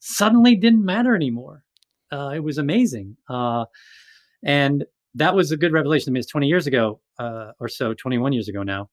suddenly 0.00 0.54
didn't 0.56 0.84
matter 0.84 1.14
anymore 1.14 1.64
uh, 2.14 2.30
it 2.30 2.40
was 2.40 2.58
amazing. 2.58 3.16
Uh, 3.28 3.64
and 4.44 4.84
that 5.14 5.34
was 5.34 5.50
a 5.50 5.56
good 5.56 5.72
revelation 5.72 6.06
to 6.06 6.10
me. 6.12 6.20
It's 6.20 6.30
20 6.30 6.46
years 6.46 6.66
ago 6.66 7.00
uh, 7.18 7.52
or 7.58 7.68
so, 7.68 7.94
21 7.94 8.32
years 8.32 8.48
ago 8.48 8.62
now. 8.62 8.88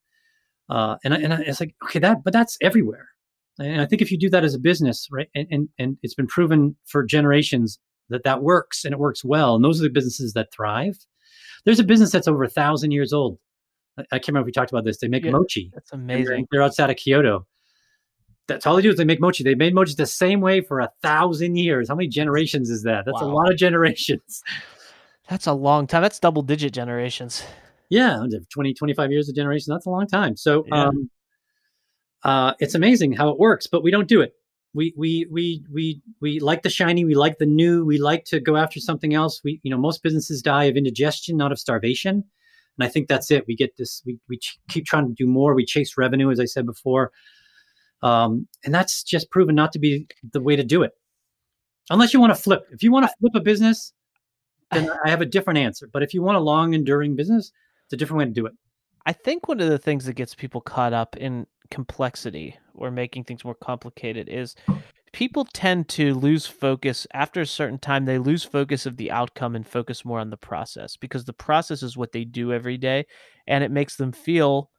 Uh, 0.70 0.98
and 1.04 1.13
I, 1.13 1.18
and 1.18 1.34
I, 1.34 1.42
it's 1.42 1.60
like, 1.60 1.75
okay, 1.84 2.00
that, 2.00 2.24
but 2.24 2.34
that's 2.34 2.58
everywhere. 2.62 3.10
And 3.60 3.82
I 3.82 3.86
think 3.86 4.01
if 4.01 4.12
you 4.12 4.18
do 4.18 4.30
that 4.30 4.44
as 4.44 4.56
a 4.56 4.60
business, 4.60 5.08
right, 5.12 5.30
and, 5.36 5.48
and, 5.51 5.70
and 5.78 5.98
it's 6.01 6.16
been 6.16 6.28
proven 6.28 6.75
for 6.86 7.04
generations 7.04 7.80
that 8.10 8.24
that 8.24 8.42
works 8.42 8.86
and 8.86 8.94
it 8.94 9.00
works 9.00 9.24
well. 9.24 9.56
And 9.56 9.63
those 9.63 9.80
are 9.80 9.84
the 9.84 9.90
businesses 9.90 10.34
that 10.34 10.51
thrive. 10.54 10.98
There's 11.65 11.80
a 11.80 11.84
business 11.84 12.12
that's 12.12 12.27
over 12.27 12.44
a 12.44 12.50
thousand 12.50 12.91
years 12.91 13.13
old. 13.13 13.38
I, 13.98 14.01
I 14.03 14.20
can't 14.20 14.30
remember 14.30 14.46
if 14.46 14.46
we 14.48 14.51
talked 14.53 14.72
about 14.72 14.86
this. 14.86 14.98
They 15.00 15.08
make 15.08 15.25
yeah, 15.25 15.32
mochi. 15.32 15.72
That's 15.74 15.91
amazing. 15.91 16.25
They're, 16.25 16.46
they're 16.51 16.63
outside 16.63 16.89
of 16.89 16.96
Kyoto 16.98 17.46
that's 18.51 18.65
all 18.65 18.75
they 18.75 18.82
do 18.82 18.89
is 18.89 18.98
they 18.98 19.06
make 19.06 19.22
mochi. 19.22 19.44
They 19.44 19.56
made 19.56 19.74
mochi 19.74 19.94
the 19.96 20.06
same 20.06 20.41
way 20.41 20.62
for 20.62 20.80
a 20.80 20.89
thousand 21.01 21.56
years. 21.56 21.89
How 21.89 21.96
many 21.96 22.08
generations 22.08 22.70
is 22.70 22.84
that? 22.84 23.06
That's 23.06 23.22
wow. 23.22 23.27
a 23.27 23.32
lot 23.32 23.51
of 23.51 23.58
generations. 23.58 24.44
That's 25.30 25.48
a 25.48 25.53
long 25.53 25.88
time. 25.88 26.01
That's 26.01 26.20
double 26.20 26.41
digit 26.41 26.74
generations. 26.74 27.46
Yeah, 27.89 28.25
20, 28.53 28.74
25 28.74 29.12
years 29.12 29.30
of 29.30 29.36
generation. 29.36 29.72
That's 29.72 29.86
a 29.86 29.89
long 29.89 30.06
time. 30.06 30.36
So 30.36 30.65
yeah. 30.68 30.88
um, 30.88 31.10
uh, 32.24 32.53
it's 32.60 32.75
amazing 32.75 33.13
how 33.13 33.30
it 33.30 33.39
works, 33.39 33.65
but 33.65 33.82
we 33.82 33.91
don't 33.91 34.10
do 34.10 34.20
it. 34.20 34.34
We, 34.74 34.94
we, 34.98 35.28
we, 35.32 35.66
we, 35.72 36.01
we 36.22 36.40
like 36.40 36.63
the 36.63 36.70
shiny. 36.70 37.06
We 37.06 37.16
like 37.16 37.38
the 37.40 37.46
new. 37.46 37.86
We 37.86 37.98
like 37.98 38.25
to 38.25 38.40
go 38.40 38.56
after 38.56 38.80
something 38.80 39.13
else. 39.13 39.42
We, 39.44 39.60
you 39.63 39.72
know, 39.72 39.78
most 39.78 40.04
businesses 40.04 40.42
die 40.42 40.66
of 40.66 40.78
indigestion, 40.78 41.38
not 41.38 41.51
of 41.51 41.60
starvation. 41.60 42.24
And 42.78 42.88
I 42.88 42.90
think 42.90 43.08
that's 43.08 43.32
it. 43.32 43.46
We 43.48 43.56
get 43.56 43.78
this, 43.78 44.01
we, 44.06 44.20
we 44.30 44.38
ch- 44.38 44.60
keep 44.70 44.86
trying 44.86 45.08
to 45.08 45.13
do 45.13 45.28
more. 45.28 45.54
We 45.54 45.66
chase 45.66 45.98
revenue, 45.98 46.32
as 46.32 46.40
I 46.40 46.46
said 46.46 46.66
before 46.66 47.12
Um, 48.04 48.48
and 48.66 48.74
that's 48.74 49.04
just 49.04 49.30
proven 49.30 49.56
not 49.56 49.74
to 49.74 49.80
be 49.80 50.08
the 50.32 50.42
way 50.42 50.56
to 50.56 50.63
do 50.63 50.84
it. 50.84 50.92
Unless 51.90 52.13
you 52.13 52.20
want 52.22 52.34
to 52.36 52.42
flip. 52.42 52.63
If 52.72 52.84
you 52.84 52.92
want 52.92 53.06
to 53.06 53.13
flip 53.20 53.34
a 53.36 53.42
business, 53.42 53.94
then 54.72 54.90
I 55.06 55.10
have 55.10 55.22
a 55.22 55.25
different 55.25 55.60
answer. 55.60 55.90
But 55.92 56.04
if 56.04 56.13
you 56.13 56.22
want 56.22 56.38
a 56.38 56.42
long 56.42 56.74
enduring 56.74 57.16
business, 57.16 57.51
it's 57.86 57.94
a 57.94 57.98
different 57.98 58.20
way 58.20 58.25
to 58.25 58.32
do 58.32 58.46
it. 58.46 58.54
I 59.06 59.13
think 59.13 59.48
one 59.48 59.60
of 59.60 59.70
the 59.70 59.78
things 59.78 60.06
that 60.06 60.13
gets 60.13 60.34
people 60.34 60.62
caught 60.62 60.94
up 60.94 61.18
in 61.18 61.48
complexity 61.70 62.58
or 62.75 62.92
making 62.92 63.24
things 63.24 63.44
more 63.44 63.56
complicated 63.56 64.30
is 64.30 64.56
people 65.13 65.46
tend 65.54 65.90
to 65.90 66.13
lose 66.13 66.46
focus 66.48 67.06
after 67.13 67.42
a 67.42 67.46
certain 67.46 67.80
time 67.80 68.06
they 68.06 68.18
lose 68.18 68.44
focus 68.44 68.86
of 68.86 68.98
the 68.98 69.12
outcome 69.12 69.56
and 69.56 69.68
focus 69.68 70.06
more 70.06 70.20
on 70.20 70.30
the 70.30 70.38
process 70.38 70.96
because 70.96 71.25
the 71.25 71.34
process 71.34 71.84
is 71.84 71.98
what 71.98 72.12
they 72.12 72.24
do 72.24 72.54
every 72.54 72.78
day 72.78 73.06
and 73.48 73.63
it 73.63 73.72
makes 73.72 73.96
them 73.96 74.12
feel 74.12 74.70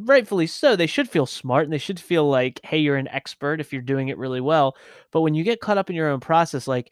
rightfully 0.00 0.46
so 0.46 0.74
they 0.74 0.86
should 0.86 1.08
feel 1.08 1.26
smart 1.26 1.64
and 1.64 1.72
they 1.72 1.78
should 1.78 2.00
feel 2.00 2.26
like 2.26 2.58
hey 2.64 2.78
you're 2.78 2.96
an 2.96 3.08
expert 3.08 3.60
if 3.60 3.72
you're 3.72 3.82
doing 3.82 4.08
it 4.08 4.16
really 4.16 4.40
well. 4.40 4.74
But 5.12 5.20
when 5.20 5.34
you 5.34 5.44
get 5.44 5.60
caught 5.60 5.78
up 5.78 5.90
in 5.90 5.96
your 5.96 6.08
own 6.08 6.20
process 6.20 6.66
like 6.66 6.90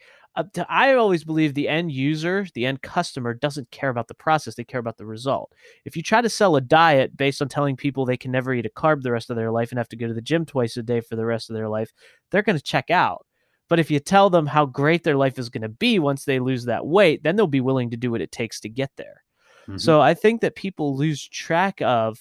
to, 0.54 0.66
I 0.68 0.94
always 0.94 1.24
believe 1.24 1.54
the 1.54 1.68
end 1.68 1.92
user, 1.92 2.46
the 2.54 2.66
end 2.66 2.82
customer 2.82 3.34
doesn't 3.34 3.70
care 3.70 3.90
about 3.90 4.08
the 4.08 4.14
process, 4.14 4.54
they 4.54 4.64
care 4.64 4.80
about 4.80 4.96
the 4.96 5.06
result. 5.06 5.52
If 5.84 5.96
you 5.96 6.02
try 6.02 6.20
to 6.20 6.28
sell 6.28 6.56
a 6.56 6.60
diet 6.60 7.16
based 7.16 7.42
on 7.42 7.48
telling 7.48 7.76
people 7.76 8.04
they 8.04 8.16
can 8.16 8.30
never 8.30 8.54
eat 8.54 8.66
a 8.66 8.70
carb 8.70 9.02
the 9.02 9.12
rest 9.12 9.30
of 9.30 9.36
their 9.36 9.50
life 9.50 9.70
and 9.70 9.78
have 9.78 9.88
to 9.90 9.96
go 9.96 10.06
to 10.06 10.14
the 10.14 10.22
gym 10.22 10.46
twice 10.46 10.76
a 10.76 10.82
day 10.82 11.00
for 11.00 11.16
the 11.16 11.26
rest 11.26 11.50
of 11.50 11.54
their 11.54 11.68
life, 11.68 11.92
they're 12.30 12.42
going 12.42 12.58
to 12.58 12.64
check 12.64 12.90
out. 12.90 13.26
But 13.68 13.78
if 13.78 13.90
you 13.90 14.00
tell 14.00 14.30
them 14.30 14.46
how 14.46 14.66
great 14.66 15.04
their 15.04 15.16
life 15.16 15.38
is 15.38 15.48
going 15.48 15.62
to 15.62 15.68
be 15.68 15.98
once 15.98 16.24
they 16.24 16.38
lose 16.38 16.64
that 16.64 16.86
weight, 16.86 17.22
then 17.22 17.36
they'll 17.36 17.46
be 17.46 17.60
willing 17.60 17.90
to 17.90 17.96
do 17.96 18.10
what 18.10 18.20
it 18.20 18.32
takes 18.32 18.60
to 18.60 18.68
get 18.68 18.90
there. 18.96 19.22
Mm-hmm. 19.62 19.78
So 19.78 20.00
I 20.00 20.14
think 20.14 20.40
that 20.40 20.56
people 20.56 20.96
lose 20.96 21.26
track 21.26 21.80
of 21.80 22.18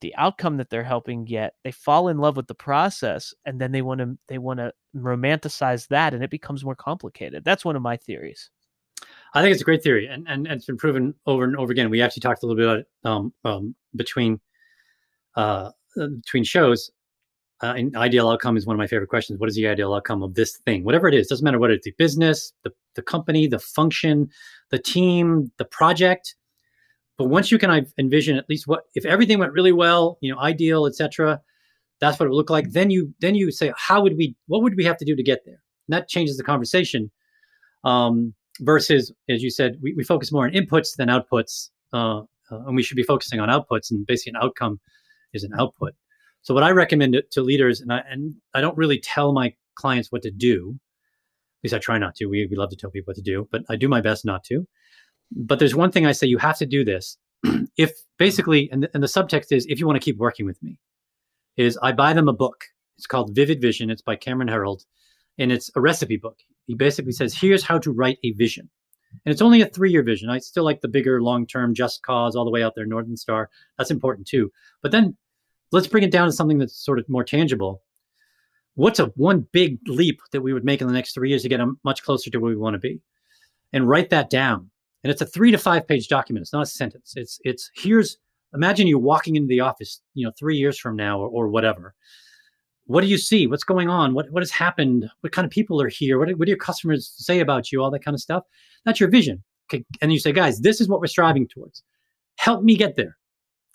the 0.00 0.14
outcome 0.16 0.56
that 0.58 0.70
they're 0.70 0.84
helping 0.84 1.24
get 1.24 1.54
they 1.64 1.72
fall 1.72 2.08
in 2.08 2.18
love 2.18 2.36
with 2.36 2.46
the 2.46 2.54
process 2.54 3.34
and 3.44 3.60
then 3.60 3.72
they 3.72 3.82
want 3.82 4.00
to 4.00 4.16
they 4.28 4.38
want 4.38 4.58
to 4.58 4.72
romanticize 5.02 5.88
that 5.88 6.14
and 6.14 6.22
it 6.22 6.30
becomes 6.30 6.64
more 6.64 6.76
complicated. 6.76 7.44
That's 7.44 7.64
one 7.64 7.76
of 7.76 7.82
my 7.82 7.96
theories. 7.96 8.50
I 9.34 9.42
think 9.42 9.52
it's 9.52 9.62
a 9.62 9.64
great 9.64 9.82
theory 9.82 10.06
and 10.06 10.26
and, 10.28 10.46
and 10.46 10.56
it's 10.56 10.66
been 10.66 10.76
proven 10.76 11.14
over 11.26 11.44
and 11.44 11.56
over 11.56 11.72
again. 11.72 11.90
We 11.90 12.02
actually 12.02 12.20
talked 12.20 12.42
a 12.42 12.46
little 12.46 12.56
bit 12.56 12.66
about 12.66 12.78
it 12.80 12.86
um, 13.04 13.32
um, 13.44 13.74
between 13.94 14.40
uh, 15.36 15.70
between 15.94 16.44
shows. 16.44 16.90
Uh, 17.60 17.74
an 17.76 17.96
ideal 17.96 18.28
outcome 18.28 18.56
is 18.56 18.66
one 18.66 18.76
of 18.76 18.78
my 18.78 18.86
favorite 18.86 19.08
questions. 19.08 19.40
What 19.40 19.48
is 19.48 19.56
the 19.56 19.66
ideal 19.66 19.92
outcome 19.92 20.22
of 20.22 20.34
this 20.34 20.58
thing? 20.58 20.84
Whatever 20.84 21.08
it 21.08 21.14
is 21.14 21.26
doesn't 21.26 21.44
matter 21.44 21.58
what 21.58 21.72
it's 21.72 21.84
the 21.84 21.94
business 21.98 22.52
the, 22.62 22.70
the 22.94 23.02
company 23.02 23.46
the 23.46 23.58
function 23.58 24.30
the 24.70 24.78
team 24.78 25.50
the 25.58 25.64
project. 25.64 26.34
But 27.16 27.26
once 27.26 27.50
you 27.50 27.58
can 27.58 27.86
envision 27.98 28.36
at 28.36 28.48
least 28.48 28.68
what 28.68 28.84
if 28.94 29.04
everything 29.04 29.38
went 29.38 29.52
really 29.52 29.72
well, 29.72 30.18
you 30.20 30.32
know, 30.32 30.38
ideal, 30.40 30.86
etc. 30.86 31.40
That's 32.00 32.18
what 32.18 32.26
it 32.26 32.28
would 32.30 32.36
look 32.36 32.50
like. 32.50 32.70
Then 32.70 32.90
you 32.90 33.14
then 33.20 33.34
you 33.34 33.50
say, 33.50 33.72
how 33.76 34.02
would 34.02 34.16
we? 34.16 34.36
What 34.46 34.62
would 34.62 34.76
we 34.76 34.84
have 34.84 34.96
to 34.98 35.04
do 35.04 35.16
to 35.16 35.22
get 35.22 35.44
there? 35.44 35.60
And 35.88 35.96
that 35.96 36.08
changes 36.08 36.36
the 36.36 36.44
conversation. 36.44 37.10
Um, 37.84 38.34
versus, 38.60 39.12
as 39.28 39.42
you 39.42 39.50
said, 39.50 39.78
we, 39.80 39.94
we 39.94 40.04
focus 40.04 40.32
more 40.32 40.44
on 40.44 40.52
inputs 40.52 40.96
than 40.96 41.08
outputs, 41.08 41.70
uh, 41.92 42.18
uh, 42.18 42.24
and 42.50 42.74
we 42.74 42.82
should 42.82 42.96
be 42.96 43.02
focusing 43.02 43.40
on 43.40 43.48
outputs. 43.48 43.90
And 43.90 44.06
basically, 44.06 44.36
an 44.36 44.42
outcome 44.42 44.80
is 45.32 45.44
an 45.44 45.52
output. 45.58 45.94
So 46.42 46.54
what 46.54 46.62
I 46.62 46.70
recommend 46.70 47.14
to, 47.14 47.22
to 47.32 47.42
leaders, 47.42 47.80
and 47.80 47.92
I 47.92 48.02
and 48.08 48.34
I 48.54 48.60
don't 48.60 48.76
really 48.76 49.00
tell 49.00 49.32
my 49.32 49.54
clients 49.74 50.10
what 50.12 50.22
to 50.22 50.30
do. 50.30 50.78
At 51.60 51.64
least 51.64 51.74
I 51.74 51.78
try 51.78 51.98
not 51.98 52.14
to. 52.16 52.26
We, 52.26 52.46
we 52.48 52.56
love 52.56 52.70
to 52.70 52.76
tell 52.76 52.90
people 52.90 53.10
what 53.10 53.16
to 53.16 53.22
do, 53.22 53.48
but 53.50 53.62
I 53.68 53.74
do 53.74 53.88
my 53.88 54.00
best 54.00 54.24
not 54.24 54.44
to. 54.44 54.66
But 55.32 55.58
there's 55.58 55.74
one 55.74 55.90
thing 55.90 56.06
I 56.06 56.12
say 56.12 56.28
you 56.28 56.38
have 56.38 56.56
to 56.58 56.66
do 56.66 56.84
this. 56.84 57.18
if 57.76 57.92
basically, 58.16 58.68
and 58.70 58.84
the, 58.84 58.90
and 58.94 59.02
the 59.02 59.08
subtext 59.08 59.50
is 59.50 59.66
if 59.68 59.80
you 59.80 59.86
want 59.86 59.96
to 59.96 60.04
keep 60.04 60.18
working 60.18 60.46
with 60.46 60.62
me, 60.62 60.78
is 61.58 61.78
I 61.82 61.92
buy 61.92 62.14
them 62.14 62.28
a 62.28 62.32
book. 62.32 62.64
It's 62.96 63.06
called 63.06 63.34
Vivid 63.34 63.60
Vision. 63.60 63.90
It's 63.90 64.00
by 64.00 64.16
Cameron 64.16 64.48
Herold, 64.48 64.84
and 65.36 65.52
it's 65.52 65.70
a 65.76 65.80
recipe 65.80 66.16
book. 66.16 66.38
He 66.66 66.74
basically 66.74 67.12
says, 67.12 67.34
here's 67.34 67.62
how 67.62 67.78
to 67.80 67.92
write 67.92 68.18
a 68.24 68.32
vision. 68.32 68.70
And 69.24 69.32
it's 69.32 69.42
only 69.42 69.60
a 69.60 69.66
three 69.66 69.90
year 69.90 70.02
vision. 70.02 70.30
I 70.30 70.38
still 70.38 70.64
like 70.64 70.80
the 70.80 70.88
bigger, 70.88 71.20
long 71.20 71.46
term, 71.46 71.74
just 71.74 72.02
cause 72.02 72.34
all 72.34 72.44
the 72.44 72.50
way 72.50 72.62
out 72.62 72.74
there, 72.74 72.86
Northern 72.86 73.16
Star. 73.16 73.50
That's 73.76 73.90
important 73.90 74.26
too. 74.26 74.50
But 74.82 74.92
then 74.92 75.16
let's 75.72 75.86
bring 75.86 76.04
it 76.04 76.10
down 76.10 76.26
to 76.26 76.32
something 76.32 76.58
that's 76.58 76.82
sort 76.82 76.98
of 76.98 77.08
more 77.08 77.24
tangible. 77.24 77.82
What's 78.74 79.00
a 79.00 79.06
one 79.16 79.46
big 79.52 79.78
leap 79.86 80.20
that 80.32 80.42
we 80.42 80.52
would 80.52 80.64
make 80.64 80.80
in 80.80 80.86
the 80.86 80.92
next 80.92 81.12
three 81.12 81.30
years 81.30 81.42
to 81.42 81.48
get 81.48 81.60
much 81.84 82.02
closer 82.02 82.30
to 82.30 82.38
where 82.38 82.50
we 82.50 82.56
want 82.56 82.74
to 82.74 82.78
be? 82.78 83.00
And 83.72 83.88
write 83.88 84.10
that 84.10 84.30
down 84.30 84.70
and 85.02 85.10
it's 85.10 85.22
a 85.22 85.26
three 85.26 85.50
to 85.50 85.58
five 85.58 85.86
page 85.86 86.08
document. 86.08 86.42
It's 86.42 86.52
not 86.52 86.62
a 86.62 86.66
sentence. 86.66 87.14
It's 87.16 87.40
it's 87.44 87.70
here's 87.74 88.18
imagine 88.54 88.86
you're 88.86 88.98
walking 88.98 89.36
into 89.36 89.48
the 89.48 89.60
office, 89.60 90.00
you 90.14 90.26
know, 90.26 90.32
three 90.38 90.56
years 90.56 90.78
from 90.78 90.96
now 90.96 91.20
or, 91.20 91.28
or 91.28 91.48
whatever. 91.48 91.94
What 92.86 93.02
do 93.02 93.06
you 93.06 93.18
see? 93.18 93.46
What's 93.46 93.64
going 93.64 93.88
on? 93.88 94.14
What 94.14 94.30
what 94.30 94.42
has 94.42 94.50
happened? 94.50 95.10
What 95.20 95.32
kind 95.32 95.44
of 95.44 95.50
people 95.50 95.80
are 95.82 95.88
here? 95.88 96.18
What, 96.18 96.30
what 96.38 96.46
do 96.46 96.50
your 96.50 96.58
customers 96.58 97.12
say 97.16 97.40
about 97.40 97.70
you? 97.70 97.82
All 97.82 97.90
that 97.90 98.04
kind 98.04 98.14
of 98.14 98.20
stuff. 98.20 98.44
That's 98.84 99.00
your 99.00 99.10
vision. 99.10 99.44
Okay. 99.70 99.84
And 100.00 100.12
you 100.12 100.18
say, 100.18 100.32
guys, 100.32 100.60
this 100.60 100.80
is 100.80 100.88
what 100.88 101.00
we're 101.00 101.06
striving 101.06 101.46
towards. 101.46 101.82
Help 102.36 102.62
me 102.62 102.76
get 102.76 102.96
there. 102.96 103.18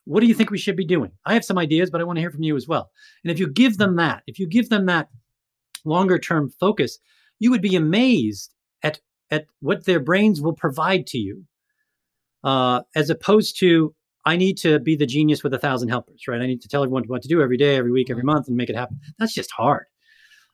What 0.06 0.22
do 0.22 0.26
you 0.26 0.34
think 0.34 0.50
we 0.50 0.58
should 0.58 0.76
be 0.76 0.86
doing? 0.86 1.12
I 1.26 1.34
have 1.34 1.46
some 1.46 1.58
ideas, 1.58 1.90
but 1.90 2.02
I 2.02 2.04
want 2.04 2.18
to 2.18 2.22
hear 2.22 2.32
from 2.32 2.44
you 2.44 2.56
as 2.56 2.68
well. 2.68 2.92
And 3.24 3.32
if 3.32 3.40
you 3.40 3.48
give 3.48 3.78
them 3.78 3.96
that, 3.98 4.24
if 4.28 4.40
you 4.40 4.48
give 4.48 4.70
them 4.70 4.86
that 4.88 5.10
longer 5.86 6.18
term 6.18 6.50
focus, 6.60 6.98
you 7.40 7.52
would 7.52 7.62
be 7.62 7.76
amazed 7.76 8.54
at 8.82 9.00
at 9.32 9.46
what 9.62 9.86
their 9.86 10.00
brains 10.00 10.42
will 10.42 10.54
provide 10.54 11.08
to 11.08 11.18
you, 11.18 11.44
uh, 12.44 12.82
as 12.96 13.10
opposed 13.10 13.60
to 13.60 13.94
I 14.26 14.38
need 14.38 14.58
to 14.60 14.80
be 14.80 14.96
the 14.96 15.06
genius 15.06 15.44
with 15.44 15.54
a 15.54 15.60
thousand 15.60 15.90
helpers, 15.90 16.28
right? 16.28 16.42
I 16.42 16.46
need 16.46 16.62
to 16.62 16.68
tell 16.68 16.84
everyone 16.84 17.04
what 17.08 17.22
to 17.24 17.28
do 17.28 17.42
every 17.42 17.58
day, 17.58 17.76
every 17.76 17.92
week, 17.92 18.10
every 18.10 18.24
month, 18.24 18.48
and 18.48 18.56
make 18.56 18.70
it 18.70 18.76
happen. 18.76 19.00
That's 19.20 19.34
just 19.34 19.52
hard. 19.52 19.86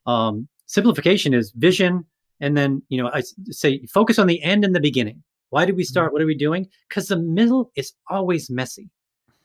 Um, 0.06 0.48
simplification 0.66 1.34
is 1.34 1.52
vision, 1.52 2.06
and 2.40 2.58
then 2.58 2.82
you 2.90 3.02
know 3.02 3.10
I 3.14 3.22
say 3.50 3.86
focus 3.86 4.18
on 4.18 4.28
the 4.28 4.42
end 4.42 4.64
and 4.66 4.76
the 4.76 4.80
beginning. 4.80 5.24
Why 5.50 5.66
did 5.66 5.76
we 5.76 5.84
mm-hmm. 5.84 5.90
start? 5.90 6.14
What 6.14 6.22
are 6.22 6.28
we 6.28 6.36
doing? 6.36 6.68
Because 6.88 7.08
the 7.08 7.18
middle 7.18 7.72
is 7.76 7.94
always 8.10 8.50
messy. 8.50 8.90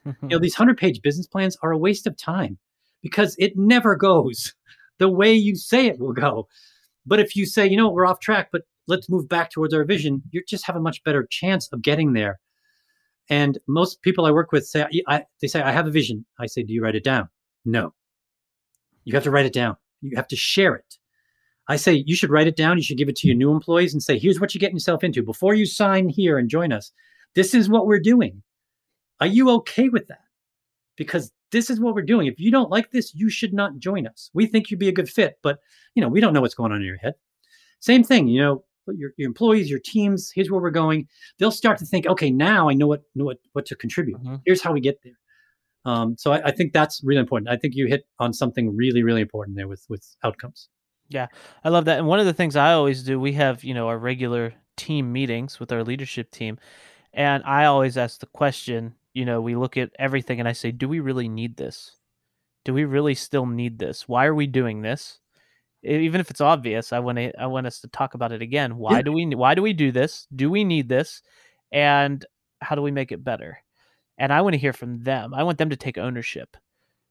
you 0.07 0.15
know 0.23 0.39
these 0.41 0.55
hundred 0.55 0.79
page 0.79 1.03
business 1.03 1.27
plans 1.27 1.57
are 1.63 1.73
a 1.73 1.79
waste 1.79 2.07
of 2.07 2.17
time 2.17 2.59
because 3.03 3.37
it 3.39 3.57
never 3.57 3.95
goes 3.97 4.55
the 4.99 5.09
way 5.09 5.35
you 5.35 5.57
say 5.57 5.87
it 5.87 5.99
will 5.99 6.13
go. 6.13 6.49
But 7.07 7.21
if 7.21 7.37
you 7.37 7.45
say, 7.45 7.67
you 7.67 7.77
know, 7.77 7.91
we're 7.91 8.07
off 8.07 8.21
track, 8.21 8.49
but 8.51 8.63
let's 8.87 9.11
move 9.11 9.29
back 9.29 9.51
towards 9.51 9.75
our 9.75 9.85
vision, 9.85 10.23
you 10.31 10.43
just 10.47 10.67
have 10.67 10.77
a 10.77 10.81
much 10.81 11.03
better 11.05 11.27
chance 11.31 11.69
of 11.73 11.83
getting 11.83 12.15
there. 12.15 12.41
And 13.31 13.59
most 13.67 14.03
people 14.03 14.27
I 14.27 14.31
work 14.31 14.53
with 14.53 14.67
say, 14.67 14.87
I, 15.09 15.25
they 15.41 15.47
say, 15.47 15.63
I 15.63 15.73
have 15.73 15.87
a 15.87 15.91
vision. 15.91 16.25
I 16.39 16.47
say, 16.47 16.63
do 16.63 16.73
you 16.73 16.83
write 16.83 16.95
it 16.95 17.05
down? 17.05 17.29
No. 17.65 17.95
You 19.05 19.15
have 19.15 19.25
to 19.25 19.31
write 19.31 19.47
it 19.47 19.53
down. 19.53 19.77
You 20.03 20.17
have 20.17 20.29
to 20.29 20.37
share 20.37 20.75
it. 20.75 20.99
I 21.69 21.77
say, 21.77 22.05
you 22.07 22.15
should 22.15 22.31
write 22.31 22.47
it 22.47 22.57
down. 22.57 22.77
You 22.77 22.83
should 22.83 22.99
give 22.99 23.09
it 23.09 23.17
to 23.17 23.27
your 23.27 23.37
new 23.37 23.51
employees 23.51 23.95
and 23.95 24.03
say, 24.03 24.19
here's 24.19 24.39
what 24.39 24.55
you're 24.55 24.61
getting 24.61 24.77
yourself 24.77 25.03
into. 25.03 25.23
Before 25.23 25.55
you 25.55 25.65
sign 25.65 26.09
here 26.09 26.37
and 26.37 26.51
join 26.51 26.73
us, 26.73 26.93
this 27.35 27.55
is 27.55 27.71
what 27.71 27.87
we're 27.87 28.01
doing. 28.01 28.43
Are 29.21 29.27
you 29.27 29.49
okay 29.51 29.89
with 29.89 30.07
that? 30.09 30.25
Because 30.97 31.33
this 31.51 31.71
is 31.71 31.81
what 31.81 31.95
we're 31.95 32.03
doing. 32.03 32.27
If 32.27 32.39
you 32.39 32.51
don't 32.51 32.71
like 32.71 32.91
this, 32.91 33.15
you 33.15 33.31
should 33.31 33.55
not 33.55 33.79
join 33.79 34.07
us. 34.07 34.31
We 34.35 34.47
think 34.47 34.71
you'd 34.71 34.81
be 34.81 34.89
a 34.89 34.93
good 34.93 35.09
fit, 35.09 35.39
but 35.43 35.59
you 35.95 36.03
know, 36.03 36.09
we 36.09 36.21
don't 36.21 36.35
know 36.35 36.41
what's 36.41 36.55
going 36.55 36.73
on 36.73 36.81
in 36.81 36.87
your 36.87 36.99
head. 36.99 37.15
Same 37.81 38.05
thing, 38.05 38.29
you 38.29 38.41
know, 38.41 38.65
your, 38.93 39.13
your 39.17 39.29
employees, 39.29 39.71
your 39.71 39.81
teams, 39.81 40.31
here's 40.35 40.51
where 40.51 40.61
we're 40.61 40.71
going. 40.71 41.09
They'll 41.39 41.51
start 41.51 41.79
to 41.79 41.87
think, 41.87 42.07
okay, 42.07 42.31
now 42.31 42.69
I 42.69 42.75
know 42.75 42.87
what 42.87 43.03
know 43.15 43.25
what, 43.25 43.39
what 43.53 43.67
to 43.67 43.77
contribute. 43.77 44.19
Mm-hmm. 44.19 44.37
Here's 44.45 44.63
how 44.63 44.73
we 44.73 44.81
get 44.81 45.01
there. 45.03 45.19
Um, 45.85 46.17
so 46.19 46.33
I, 46.33 46.47
I, 46.47 46.51
think 46.51 46.73
that's 46.73 47.03
really 47.05 47.21
important. 47.21 47.51
I 47.51 47.57
think 47.57 47.75
you 47.75 47.87
hit 47.87 48.07
on 48.19 48.33
something 48.33 48.75
really, 48.75 49.03
really 49.03 49.21
important 49.21 49.57
there 49.57 49.69
with 49.69 49.85
with 49.89 50.17
outcomes. 50.23 50.69
Yeah, 51.09 51.27
I 51.63 51.69
love 51.69 51.85
that. 51.85 51.99
And 51.99 52.09
one 52.09 52.21
of 52.21 52.27
the 52.27 52.33
things 52.33 52.57
I 52.57 52.73
always 52.73 53.03
do, 53.03 53.21
we 53.21 53.35
have 53.35 53.65
you 53.65 53.75
know 53.75 53.89
our 53.89 53.99
regular 53.99 54.55
team 54.77 55.13
meetings 55.13 55.61
with 55.61 55.73
our 55.73 55.85
leadership 55.85 56.31
team, 56.31 56.59
and 57.13 57.43
I 57.45 57.67
always 57.67 57.97
ask 57.97 58.21
the 58.21 58.27
question. 58.27 58.95
You 59.13 59.25
know, 59.25 59.41
we 59.41 59.55
look 59.55 59.77
at 59.77 59.91
everything, 59.99 60.41
and 60.41 60.49
I 60.49 60.53
say, 60.53 60.73
do 60.73 60.89
we 60.89 61.01
really 61.01 61.29
need 61.29 61.57
this? 61.57 61.97
Do 62.65 62.73
we 62.73 62.85
really 62.85 63.15
still 63.15 63.47
need 63.47 63.79
this? 63.79 64.09
Why 64.09 64.25
are 64.25 64.35
we 64.35 64.47
doing 64.47 64.83
this? 64.83 65.21
Even 65.85 66.21
if 66.21 66.31
it's 66.31 66.41
obvious, 66.41 66.93
I 66.93 66.99
want 66.99 67.19
to 67.19 67.33
I 67.41 67.47
want 67.47 67.67
us 67.67 67.81
to 67.81 67.89
talk 67.89 68.15
about 68.15 68.33
it 68.33 68.43
again. 68.43 68.77
Why 68.77 68.97
yeah. 68.97 69.03
do 69.03 69.13
we 69.13 69.27
why 69.35 69.55
do 69.55 69.63
we 69.63 69.73
do 69.73 69.93
this? 69.93 70.27
Do 70.35 70.51
we 70.51 70.65
need 70.65 70.89
this? 70.89 71.23
And 71.73 72.25
how 72.61 72.75
do 72.75 72.83
we 72.83 72.91
make 72.91 73.13
it 73.13 73.25
better? 73.25 73.59
And 74.19 74.33
I 74.33 74.43
want 74.43 74.55
to 74.55 74.59
hear 74.59 74.73
from 74.73 75.03
them. 75.03 75.35
I 75.35 75.43
want 75.43 75.59
them 75.59 75.71
to 75.71 75.77
take 75.77 75.99
ownership. 75.99 76.57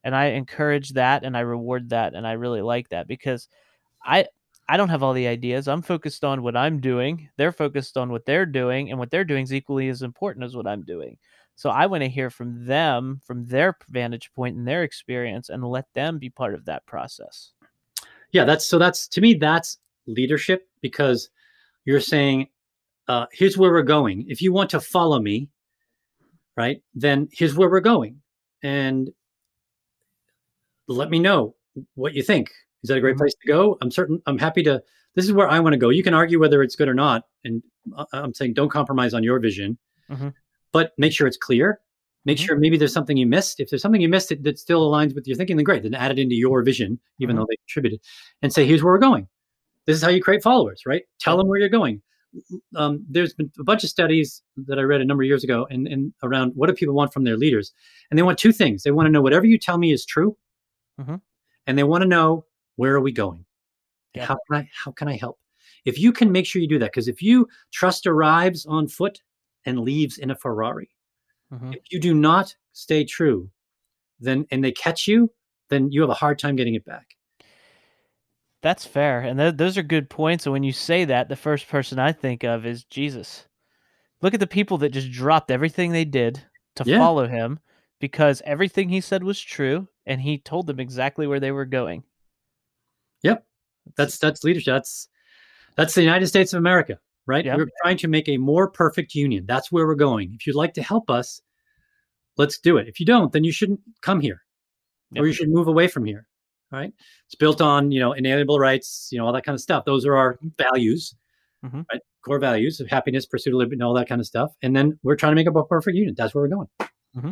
And 0.02 0.14
I 0.14 0.26
encourage 0.26 0.90
that 0.90 1.24
and 1.24 1.36
I 1.36 1.40
reward 1.40 1.90
that 1.90 2.14
and 2.14 2.26
I 2.26 2.32
really 2.32 2.62
like 2.62 2.88
that 2.90 3.08
because 3.08 3.48
I 4.04 4.26
I 4.68 4.76
don't 4.76 4.88
have 4.88 5.02
all 5.02 5.12
the 5.12 5.28
ideas. 5.28 5.68
I'm 5.68 5.82
focused 5.82 6.24
on 6.24 6.42
what 6.42 6.56
I'm 6.56 6.80
doing. 6.80 7.28
They're 7.36 7.52
focused 7.52 7.96
on 7.96 8.10
what 8.10 8.24
they're 8.24 8.46
doing 8.46 8.90
and 8.90 8.98
what 8.98 9.10
they're 9.10 9.24
doing 9.24 9.44
is 9.44 9.52
equally 9.52 9.88
as 9.88 10.02
important 10.02 10.44
as 10.44 10.56
what 10.56 10.66
I'm 10.66 10.82
doing. 10.82 11.18
So 11.56 11.70
I 11.70 11.86
want 11.86 12.02
to 12.02 12.08
hear 12.08 12.30
from 12.30 12.66
them, 12.66 13.20
from 13.24 13.46
their 13.46 13.76
vantage 13.88 14.32
point 14.34 14.56
and 14.56 14.66
their 14.66 14.82
experience 14.82 15.50
and 15.50 15.62
let 15.62 15.86
them 15.94 16.18
be 16.18 16.30
part 16.30 16.54
of 16.54 16.64
that 16.64 16.84
process 16.86 17.52
yeah 18.34 18.44
that's 18.44 18.66
so 18.66 18.78
that's 18.78 19.08
to 19.08 19.22
me 19.22 19.32
that's 19.32 19.78
leadership 20.06 20.68
because 20.82 21.30
you're 21.86 22.00
saying 22.00 22.48
uh, 23.08 23.26
here's 23.32 23.56
where 23.56 23.70
we're 23.70 23.82
going 23.82 24.26
if 24.28 24.42
you 24.42 24.52
want 24.52 24.68
to 24.68 24.80
follow 24.80 25.18
me 25.18 25.48
right 26.56 26.82
then 26.94 27.26
here's 27.32 27.54
where 27.54 27.70
we're 27.70 27.80
going 27.80 28.20
and 28.62 29.10
let 30.88 31.10
me 31.10 31.18
know 31.18 31.54
what 31.94 32.14
you 32.14 32.22
think. 32.22 32.50
Is 32.82 32.88
that 32.88 32.98
a 32.98 33.00
great 33.00 33.12
mm-hmm. 33.12 33.20
place 33.20 33.34
to 33.42 33.48
go? 33.48 33.78
I'm 33.80 33.90
certain. 33.90 34.20
I'm 34.26 34.38
happy 34.38 34.62
to. 34.64 34.82
This 35.14 35.24
is 35.24 35.32
where 35.32 35.48
I 35.48 35.60
want 35.60 35.74
to 35.74 35.78
go. 35.78 35.90
You 35.90 36.02
can 36.02 36.14
argue 36.14 36.40
whether 36.40 36.62
it's 36.62 36.76
good 36.76 36.88
or 36.88 36.94
not, 36.94 37.24
and 37.44 37.62
uh, 37.96 38.04
I'm 38.12 38.34
saying 38.34 38.54
don't 38.54 38.70
compromise 38.70 39.14
on 39.14 39.22
your 39.22 39.38
vision, 39.38 39.78
mm-hmm. 40.10 40.28
but 40.72 40.92
make 40.98 41.12
sure 41.12 41.26
it's 41.26 41.36
clear. 41.36 41.80
Make 42.24 42.38
mm-hmm. 42.38 42.46
sure 42.46 42.58
maybe 42.58 42.76
there's 42.76 42.92
something 42.92 43.16
you 43.16 43.26
missed. 43.26 43.60
If 43.60 43.70
there's 43.70 43.82
something 43.82 44.00
you 44.00 44.08
missed 44.08 44.30
that, 44.30 44.42
that 44.44 44.58
still 44.58 44.90
aligns 44.90 45.14
with 45.14 45.26
your 45.26 45.36
thinking, 45.36 45.56
then 45.56 45.64
great. 45.64 45.82
Then 45.82 45.94
add 45.94 46.10
it 46.10 46.18
into 46.18 46.34
your 46.34 46.62
vision, 46.62 46.98
even 47.18 47.34
mm-hmm. 47.34 47.40
though 47.40 47.46
they 47.50 47.56
contributed, 47.56 48.00
and 48.42 48.52
say, 48.52 48.66
here's 48.66 48.82
where 48.82 48.92
we're 48.92 48.98
going. 48.98 49.28
This 49.86 49.96
is 49.96 50.02
how 50.02 50.08
you 50.08 50.22
create 50.22 50.42
followers, 50.42 50.82
right? 50.86 51.02
Tell 51.20 51.36
them 51.36 51.48
where 51.48 51.58
you're 51.58 51.68
going. 51.68 52.00
Um, 52.74 53.04
there's 53.08 53.34
been 53.34 53.52
a 53.60 53.64
bunch 53.64 53.84
of 53.84 53.90
studies 53.90 54.42
that 54.66 54.78
I 54.78 54.82
read 54.82 55.00
a 55.00 55.04
number 55.04 55.22
of 55.22 55.28
years 55.28 55.44
ago, 55.44 55.66
and, 55.70 55.86
and 55.86 56.12
around 56.22 56.52
what 56.54 56.66
do 56.66 56.72
people 56.72 56.94
want 56.94 57.12
from 57.12 57.24
their 57.24 57.36
leaders, 57.36 57.72
and 58.10 58.18
they 58.18 58.22
want 58.22 58.38
two 58.38 58.52
things. 58.52 58.82
They 58.82 58.90
want 58.90 59.06
to 59.06 59.12
know 59.12 59.20
whatever 59.20 59.46
you 59.46 59.58
tell 59.58 59.78
me 59.78 59.92
is 59.92 60.04
true, 60.04 60.36
mm-hmm. 61.00 61.16
and 61.66 61.78
they 61.78 61.84
want 61.84 62.02
to 62.02 62.08
know 62.08 62.46
where 62.76 62.94
are 62.94 63.00
we 63.00 63.12
going. 63.12 63.44
Yeah. 64.14 64.26
How 64.26 64.38
can 64.48 64.62
I 64.62 64.68
how 64.72 64.90
can 64.90 65.08
I 65.08 65.16
help? 65.16 65.38
If 65.84 65.98
you 65.98 66.12
can 66.12 66.32
make 66.32 66.46
sure 66.46 66.62
you 66.62 66.68
do 66.68 66.78
that, 66.78 66.92
because 66.92 67.08
if 67.08 67.22
you 67.22 67.46
trust 67.72 68.06
arrives 68.06 68.64
on 68.66 68.88
foot 68.88 69.20
and 69.66 69.80
leaves 69.80 70.18
in 70.18 70.30
a 70.30 70.34
Ferrari, 70.34 70.90
mm-hmm. 71.54 71.72
if 71.72 71.82
you 71.90 72.00
do 72.00 72.14
not 72.14 72.54
stay 72.72 73.04
true, 73.04 73.50
then 74.20 74.46
and 74.50 74.62
they 74.62 74.72
catch 74.72 75.06
you, 75.06 75.30
then 75.70 75.90
you 75.90 76.00
have 76.00 76.10
a 76.10 76.14
hard 76.14 76.38
time 76.38 76.56
getting 76.56 76.74
it 76.74 76.84
back. 76.84 77.16
That's 78.62 78.86
fair, 78.86 79.20
and 79.20 79.38
th- 79.38 79.56
those 79.56 79.76
are 79.76 79.82
good 79.82 80.08
points. 80.08 80.46
And 80.46 80.52
when 80.52 80.62
you 80.62 80.72
say 80.72 81.04
that, 81.04 81.28
the 81.28 81.36
first 81.36 81.68
person 81.68 81.98
I 81.98 82.12
think 82.12 82.44
of 82.44 82.64
is 82.64 82.84
Jesus. 82.84 83.46
Look 84.22 84.32
at 84.32 84.40
the 84.40 84.46
people 84.46 84.78
that 84.78 84.92
just 84.92 85.12
dropped 85.12 85.50
everything 85.50 85.92
they 85.92 86.06
did 86.06 86.42
to 86.76 86.84
yeah. 86.86 86.98
follow 86.98 87.26
him 87.26 87.60
because 88.00 88.42
everything 88.44 88.88
he 88.88 89.00
said 89.00 89.22
was 89.22 89.40
true, 89.40 89.88
and 90.06 90.20
he 90.20 90.38
told 90.38 90.66
them 90.66 90.80
exactly 90.80 91.26
where 91.26 91.40
they 91.40 91.52
were 91.52 91.66
going. 91.66 92.04
Yep, 93.22 93.44
that's 93.96 94.18
that's 94.18 94.44
leadership. 94.44 94.72
That's 94.72 95.08
that's 95.76 95.94
the 95.94 96.02
United 96.02 96.26
States 96.26 96.52
of 96.52 96.58
America, 96.58 96.98
right? 97.26 97.44
Yep. 97.44 97.58
We're 97.58 97.70
trying 97.82 97.98
to 97.98 98.08
make 98.08 98.28
a 98.28 98.36
more 98.36 98.70
perfect 98.70 99.14
union. 99.14 99.44
That's 99.46 99.72
where 99.72 99.86
we're 99.86 99.94
going. 99.94 100.34
If 100.34 100.46
you'd 100.46 100.56
like 100.56 100.74
to 100.74 100.82
help 100.82 101.10
us, 101.10 101.40
let's 102.36 102.58
do 102.58 102.76
it. 102.76 102.88
If 102.88 103.00
you 103.00 103.06
don't, 103.06 103.32
then 103.32 103.44
you 103.44 103.52
shouldn't 103.52 103.80
come 104.02 104.20
here, 104.20 104.42
yep. 105.12 105.22
or 105.22 105.26
you 105.26 105.32
should 105.32 105.50
move 105.50 105.68
away 105.68 105.88
from 105.88 106.04
here 106.04 106.26
right? 106.74 106.92
It's 107.26 107.34
built 107.34 107.60
on, 107.60 107.92
you 107.92 108.00
know, 108.00 108.12
inalienable 108.12 108.58
rights, 108.58 109.08
you 109.10 109.18
know, 109.18 109.26
all 109.26 109.32
that 109.32 109.44
kind 109.44 109.54
of 109.54 109.60
stuff. 109.60 109.84
Those 109.84 110.04
are 110.04 110.16
our 110.16 110.38
values, 110.58 111.14
mm-hmm. 111.64 111.82
right? 111.90 112.00
Core 112.24 112.38
values 112.38 112.80
of 112.80 112.88
happiness, 112.88 113.26
pursuit 113.26 113.54
of 113.54 113.58
liberty, 113.58 113.76
and 113.76 113.82
all 113.82 113.94
that 113.94 114.08
kind 114.08 114.20
of 114.20 114.26
stuff. 114.26 114.52
And 114.62 114.74
then 114.74 114.98
we're 115.02 115.16
trying 115.16 115.32
to 115.32 115.36
make 115.36 115.46
a 115.46 115.64
perfect 115.64 115.96
union. 115.96 116.14
That's 116.16 116.34
where 116.34 116.42
we're 116.42 116.48
going. 116.48 116.68
Mm-hmm. 117.16 117.30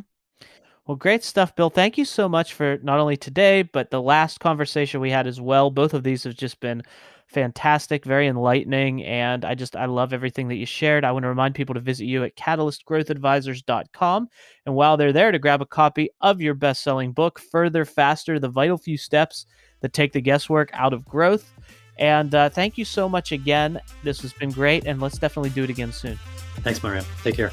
Well, 0.86 0.96
great 0.96 1.22
stuff, 1.22 1.54
Bill. 1.54 1.70
Thank 1.70 1.96
you 1.96 2.04
so 2.04 2.28
much 2.28 2.54
for 2.54 2.78
not 2.82 2.98
only 2.98 3.16
today, 3.16 3.62
but 3.62 3.90
the 3.90 4.02
last 4.02 4.40
conversation 4.40 5.00
we 5.00 5.10
had 5.10 5.26
as 5.26 5.40
well. 5.40 5.70
Both 5.70 5.94
of 5.94 6.02
these 6.02 6.24
have 6.24 6.36
just 6.36 6.60
been 6.60 6.82
fantastic, 7.28 8.04
very 8.04 8.26
enlightening, 8.26 9.02
and 9.04 9.44
I 9.44 9.54
just 9.54 9.76
I 9.76 9.86
love 9.86 10.12
everything 10.12 10.48
that 10.48 10.56
you 10.56 10.66
shared. 10.66 11.04
I 11.04 11.12
want 11.12 11.24
to 11.24 11.28
remind 11.28 11.54
people 11.54 11.74
to 11.74 11.80
visit 11.80 12.06
you 12.06 12.24
at 12.24 12.36
catalystgrowthadvisors.com, 12.36 14.28
and 14.66 14.74
while 14.74 14.96
they're 14.96 15.12
there, 15.12 15.32
to 15.32 15.38
grab 15.38 15.62
a 15.62 15.66
copy 15.66 16.10
of 16.20 16.40
your 16.40 16.54
best-selling 16.54 17.12
book, 17.12 17.40
Further 17.50 17.84
Faster: 17.84 18.38
The 18.38 18.48
Vital 18.48 18.78
Few 18.78 18.96
Steps 18.96 19.46
That 19.80 19.92
Take 19.92 20.12
the 20.12 20.20
Guesswork 20.20 20.70
Out 20.72 20.92
of 20.92 21.04
Growth. 21.04 21.52
And 21.98 22.34
uh, 22.34 22.48
thank 22.48 22.78
you 22.78 22.84
so 22.84 23.08
much 23.08 23.32
again. 23.32 23.80
This 24.02 24.20
has 24.22 24.32
been 24.32 24.50
great, 24.50 24.86
and 24.86 25.00
let's 25.00 25.18
definitely 25.18 25.50
do 25.50 25.64
it 25.64 25.70
again 25.70 25.92
soon. 25.92 26.18
Thanks, 26.60 26.82
Mario. 26.82 27.04
Take 27.22 27.36
care. 27.36 27.52